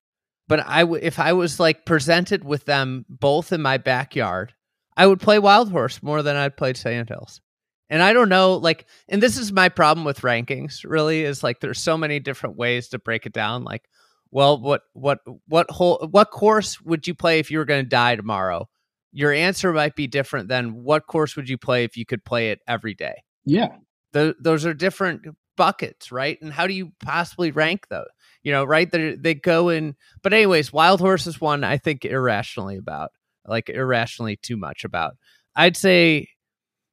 [0.48, 4.54] but I w- if I was like presented with them both in my backyard,
[4.96, 7.42] I would play Wild Horse more than I'd play Sandhills.
[7.90, 10.84] And I don't know, like, and this is my problem with rankings.
[10.84, 13.64] Really, is like there's so many different ways to break it down.
[13.64, 13.88] Like,
[14.32, 17.90] well, what what what whole what course would you play if you were going to
[17.90, 18.68] die tomorrow?
[19.14, 22.52] Your answer might be different than what course would you play if you could play
[22.52, 23.24] it every day.
[23.46, 23.70] Yeah,
[24.12, 25.24] those are different
[25.56, 26.38] buckets, right?
[26.42, 28.08] And how do you possibly rank those?
[28.48, 28.90] You know, right?
[28.90, 33.12] They they go in, but anyways, Wild Horse is one I think irrationally about,
[33.46, 35.18] like irrationally too much about.
[35.54, 36.30] I'd say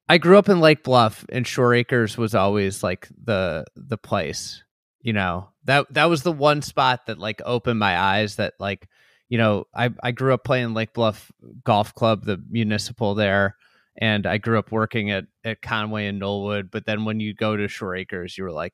[0.09, 4.65] I grew up in Lake Bluff, and Shore Acres was always like the the place.
[4.99, 8.35] You know that that was the one spot that like opened my eyes.
[8.35, 8.89] That like
[9.29, 11.31] you know I I grew up playing Lake Bluff
[11.63, 13.55] Golf Club, the municipal there,
[13.97, 16.69] and I grew up working at at Conway and Knollwood.
[16.69, 18.73] But then when you go to Shore Acres, you were like,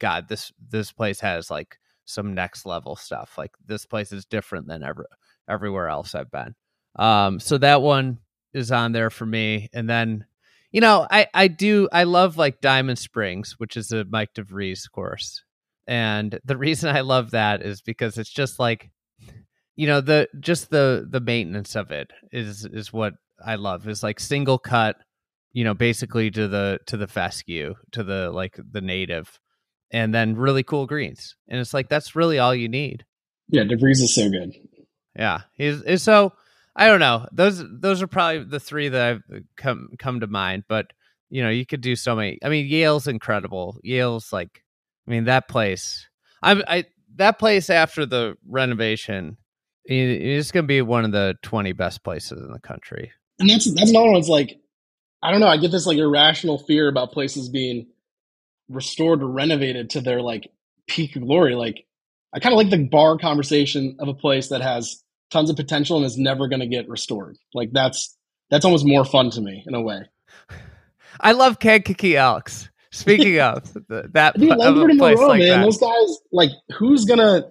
[0.00, 3.36] God, this this place has like some next level stuff.
[3.36, 5.06] Like this place is different than ever
[5.48, 6.54] everywhere else I've been.
[6.98, 8.18] Um, so that one
[8.54, 9.68] is on there for me.
[9.74, 10.24] And then,
[10.72, 14.90] you know, I I do I love like Diamond Springs, which is a Mike DeVries
[14.90, 15.42] course.
[15.86, 18.90] And the reason I love that is because it's just like
[19.76, 23.86] you know, the just the the maintenance of it is is what I love.
[23.86, 24.96] Is like single cut,
[25.52, 29.38] you know, basically to the to the fescue, to the like the native
[29.96, 31.36] and then really cool greens.
[31.48, 33.06] And it's like that's really all you need.
[33.48, 34.52] Yeah, DeVries is so good.
[35.18, 36.34] Yeah, he's, he's so
[36.74, 37.26] I don't know.
[37.32, 40.64] Those those are probably the three that I've uh, come come to mind.
[40.68, 40.92] But
[41.30, 42.38] you know, you could do so many.
[42.44, 43.78] I mean, Yale's incredible.
[43.82, 44.62] Yale's like,
[45.08, 46.06] I mean, that place.
[46.42, 46.84] I, I
[47.14, 49.38] that place after the renovation
[49.88, 53.12] it's going to be one of the 20 best places in the country.
[53.38, 54.16] And that's that's another one.
[54.16, 54.58] It's like
[55.22, 55.46] I don't know.
[55.46, 57.86] I get this like irrational fear about places being
[58.68, 60.48] restored or renovated to their like
[60.86, 61.54] peak glory.
[61.54, 61.84] Like
[62.32, 65.96] I kind of like the bar conversation of a place that has tons of potential
[65.96, 67.36] and is never going to get restored.
[67.54, 68.16] Like that's
[68.50, 70.02] that's almost more fun to me in a way.
[71.20, 72.68] I love Kankakee Elks.
[72.90, 75.64] Speaking of that, Dude, Langford and Moreau, like man, that.
[75.64, 76.18] those guys.
[76.32, 77.44] Like, who's gonna?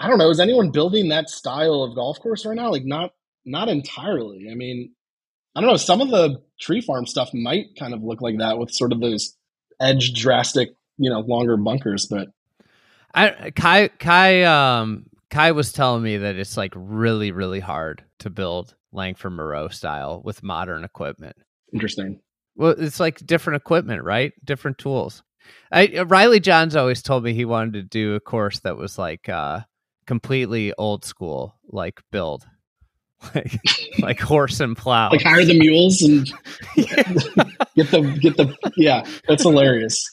[0.00, 0.30] I don't know.
[0.30, 2.70] Is anyone building that style of golf course right now?
[2.70, 3.12] Like, not
[3.44, 4.48] not entirely.
[4.50, 4.92] I mean,
[5.54, 5.76] I don't know.
[5.76, 9.00] Some of the tree farm stuff might kind of look like that with sort of
[9.00, 9.34] those
[9.80, 12.06] edge drastic, you know, longer bunkers.
[12.06, 12.28] But
[13.14, 18.30] I Kai Kai um Kai was telling me that it's like really really hard to
[18.30, 21.36] build Langford Moreau style with modern equipment.
[21.72, 22.20] Interesting.
[22.56, 24.32] Well, it's like different equipment, right?
[24.44, 25.22] Different tools.
[25.70, 29.28] I, Riley Johns always told me he wanted to do a course that was like
[29.28, 29.60] uh,
[30.06, 32.46] completely old school, like build,
[33.34, 33.60] like
[33.98, 36.26] like horse and plow, like hire the mules and
[36.76, 39.04] get the get the yeah.
[39.26, 40.08] That's hilarious.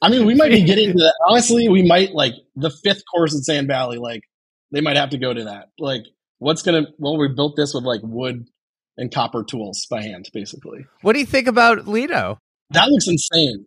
[0.00, 1.14] I mean, we might be getting to that.
[1.28, 3.98] Honestly, we might like the fifth course in Sand Valley.
[3.98, 4.22] Like
[4.70, 5.68] they might have to go to that.
[5.78, 6.04] Like
[6.38, 6.86] what's gonna?
[6.98, 8.48] Well, we built this with like wood
[8.96, 10.86] and copper tools by hand, basically.
[11.02, 12.38] What do you think about Lido?
[12.70, 13.66] That looks insane.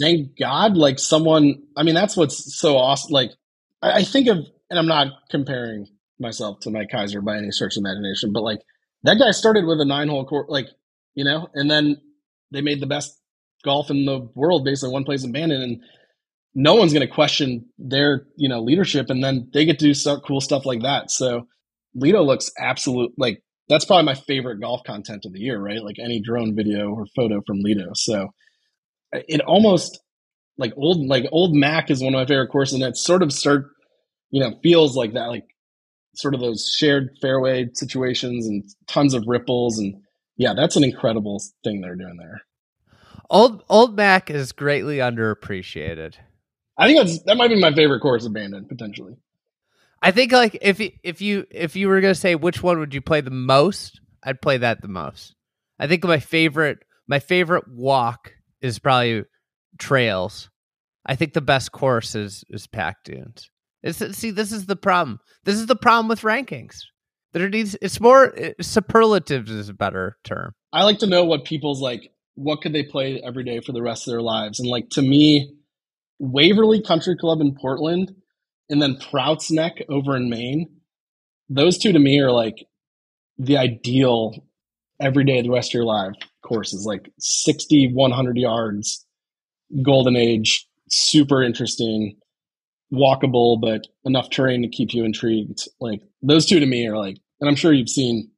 [0.00, 1.62] Thank God, like someone.
[1.76, 3.12] I mean, that's what's so awesome.
[3.12, 3.30] Like,
[3.82, 4.38] I, I think of,
[4.68, 5.86] and I'm not comparing
[6.20, 8.60] myself to Mike Keiser by any stretch of imagination, but like
[9.02, 10.66] that guy started with a nine hole court, like
[11.14, 12.00] you know, and then
[12.50, 13.18] they made the best
[13.64, 15.80] golf in the world based on one place in Bandon, and
[16.54, 19.94] no one's going to question their you know leadership, and then they get to do
[19.94, 21.10] so cool stuff like that.
[21.10, 21.46] So
[21.94, 25.82] Lido looks absolute like that's probably my favorite golf content of the year, right?
[25.82, 27.90] Like any drone video or photo from Lido.
[27.94, 28.30] So
[29.14, 30.00] uh, it almost
[30.58, 33.32] like old like old Mac is one of my favorite courses, and it sort of
[33.32, 33.66] start
[34.30, 35.46] you know feels like that, like
[36.14, 39.94] sort of those shared fairway situations and tons of ripples and
[40.36, 42.40] yeah, that's an incredible thing they're doing there.
[43.28, 46.14] Old Old Mac is greatly underappreciated.
[46.78, 49.16] I think that's that might be my favorite course abandoned potentially.
[50.02, 53.02] I think like if if you if you were gonna say which one would you
[53.02, 55.34] play the most, I'd play that the most.
[55.78, 59.24] I think my favorite my favorite walk is probably
[59.78, 60.48] trails.
[61.04, 63.50] I think the best course is is Pac Dunes.
[63.82, 65.20] It's, see, this is the problem.
[65.44, 66.80] This is the problem with rankings.
[67.32, 70.52] There needs it's more eh, superlatives is a better term.
[70.72, 72.10] I like to know what people's like.
[72.34, 74.58] What could they play every day for the rest of their lives?
[74.58, 75.54] And like to me,
[76.18, 78.14] Waverley Country Club in Portland
[78.68, 80.68] and then Prouts Neck over in Maine.
[81.48, 82.66] Those two to me are like
[83.38, 84.34] the ideal
[85.00, 89.06] every day of the rest of your life courses, like 60, 100 yards,
[89.82, 92.16] golden age, super interesting,
[92.92, 95.68] walkable, but enough terrain to keep you intrigued.
[95.80, 98.30] Like those two to me are like, and I'm sure you've seen,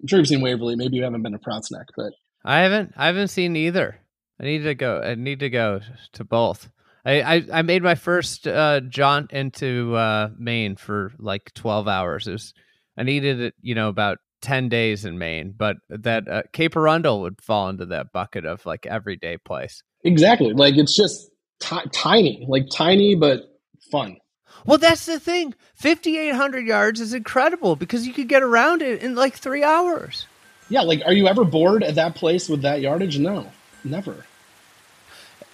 [0.00, 0.76] I'm sure you've seen Waverley.
[0.76, 2.12] Maybe you haven't been to Prouts Neck, but
[2.44, 4.00] I haven't, I haven't seen either.
[4.40, 5.02] I need to go.
[5.02, 5.80] I need to go
[6.14, 6.70] to both.
[7.04, 12.26] I, I, I made my first uh, jaunt into uh, Maine for like twelve hours.
[12.26, 12.54] It was
[12.96, 17.20] I needed it, you know, about ten days in Maine, but that uh, Cape Arundel
[17.20, 19.82] would fall into that bucket of like everyday place.
[20.04, 21.30] Exactly, like it's just
[21.60, 23.42] t- tiny, like tiny but
[23.90, 24.18] fun.
[24.66, 25.54] Well, that's the thing.
[25.74, 29.62] Fifty eight hundred yards is incredible because you could get around it in like three
[29.62, 30.26] hours.
[30.68, 33.18] Yeah, like are you ever bored at that place with that yardage?
[33.18, 33.50] No,
[33.84, 34.24] never.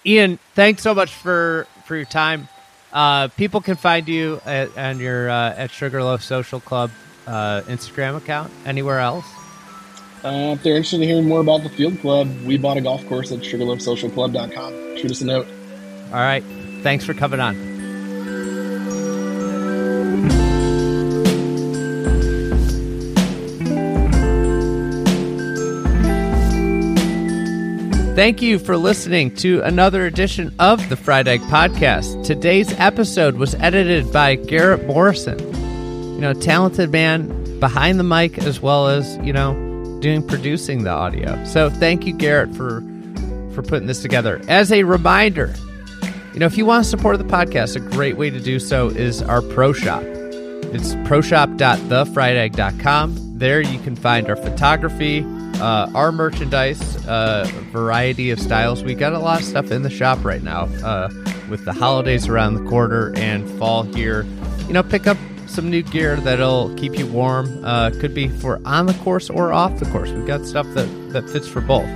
[0.05, 2.47] Ian, thanks so much for for your time.
[2.93, 6.91] Uh, people can find you at, on your uh, at Sugarloaf Social Club
[7.27, 8.51] uh, Instagram account.
[8.65, 9.25] Anywhere else?
[10.23, 13.05] Uh, if they're interested in hearing more about the Field Club, we bought a golf
[13.07, 14.97] course at sugarloafsocialclub.com.
[14.97, 15.47] Shoot us a note.
[16.07, 16.43] All right.
[16.81, 17.66] Thanks for coming on.
[28.17, 32.25] Thank you for listening to another edition of the Fried Egg Podcast.
[32.25, 35.37] Today's episode was edited by Garrett Morrison.
[36.15, 39.53] You know, talented man behind the mic as well as, you know,
[40.01, 41.45] doing producing the audio.
[41.45, 42.81] So thank you, Garrett, for
[43.53, 44.41] for putting this together.
[44.47, 45.53] As a reminder,
[46.33, 48.87] you know, if you want to support the podcast, a great way to do so
[48.87, 50.01] is our Pro Shop.
[50.01, 53.37] It's proshop.thefriedegg.com.
[53.37, 55.23] There you can find our photography,
[55.59, 58.83] uh, our merchandise, uh, variety of styles.
[58.83, 61.09] We got a lot of stuff in the shop right now uh,
[61.49, 64.25] with the holidays around the corner and fall here.
[64.67, 67.63] You know, pick up some new gear that'll keep you warm.
[67.63, 70.11] Uh, could be for on the course or off the course.
[70.11, 71.87] We've got stuff that, that fits for both.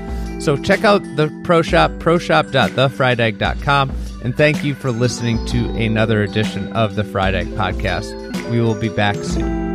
[0.42, 3.92] So check out the Pro Shop, proshop.thefriedegg.com.
[4.24, 8.50] And thank you for listening to another edition of the Fried Egg Podcast.
[8.50, 9.71] We will be back soon.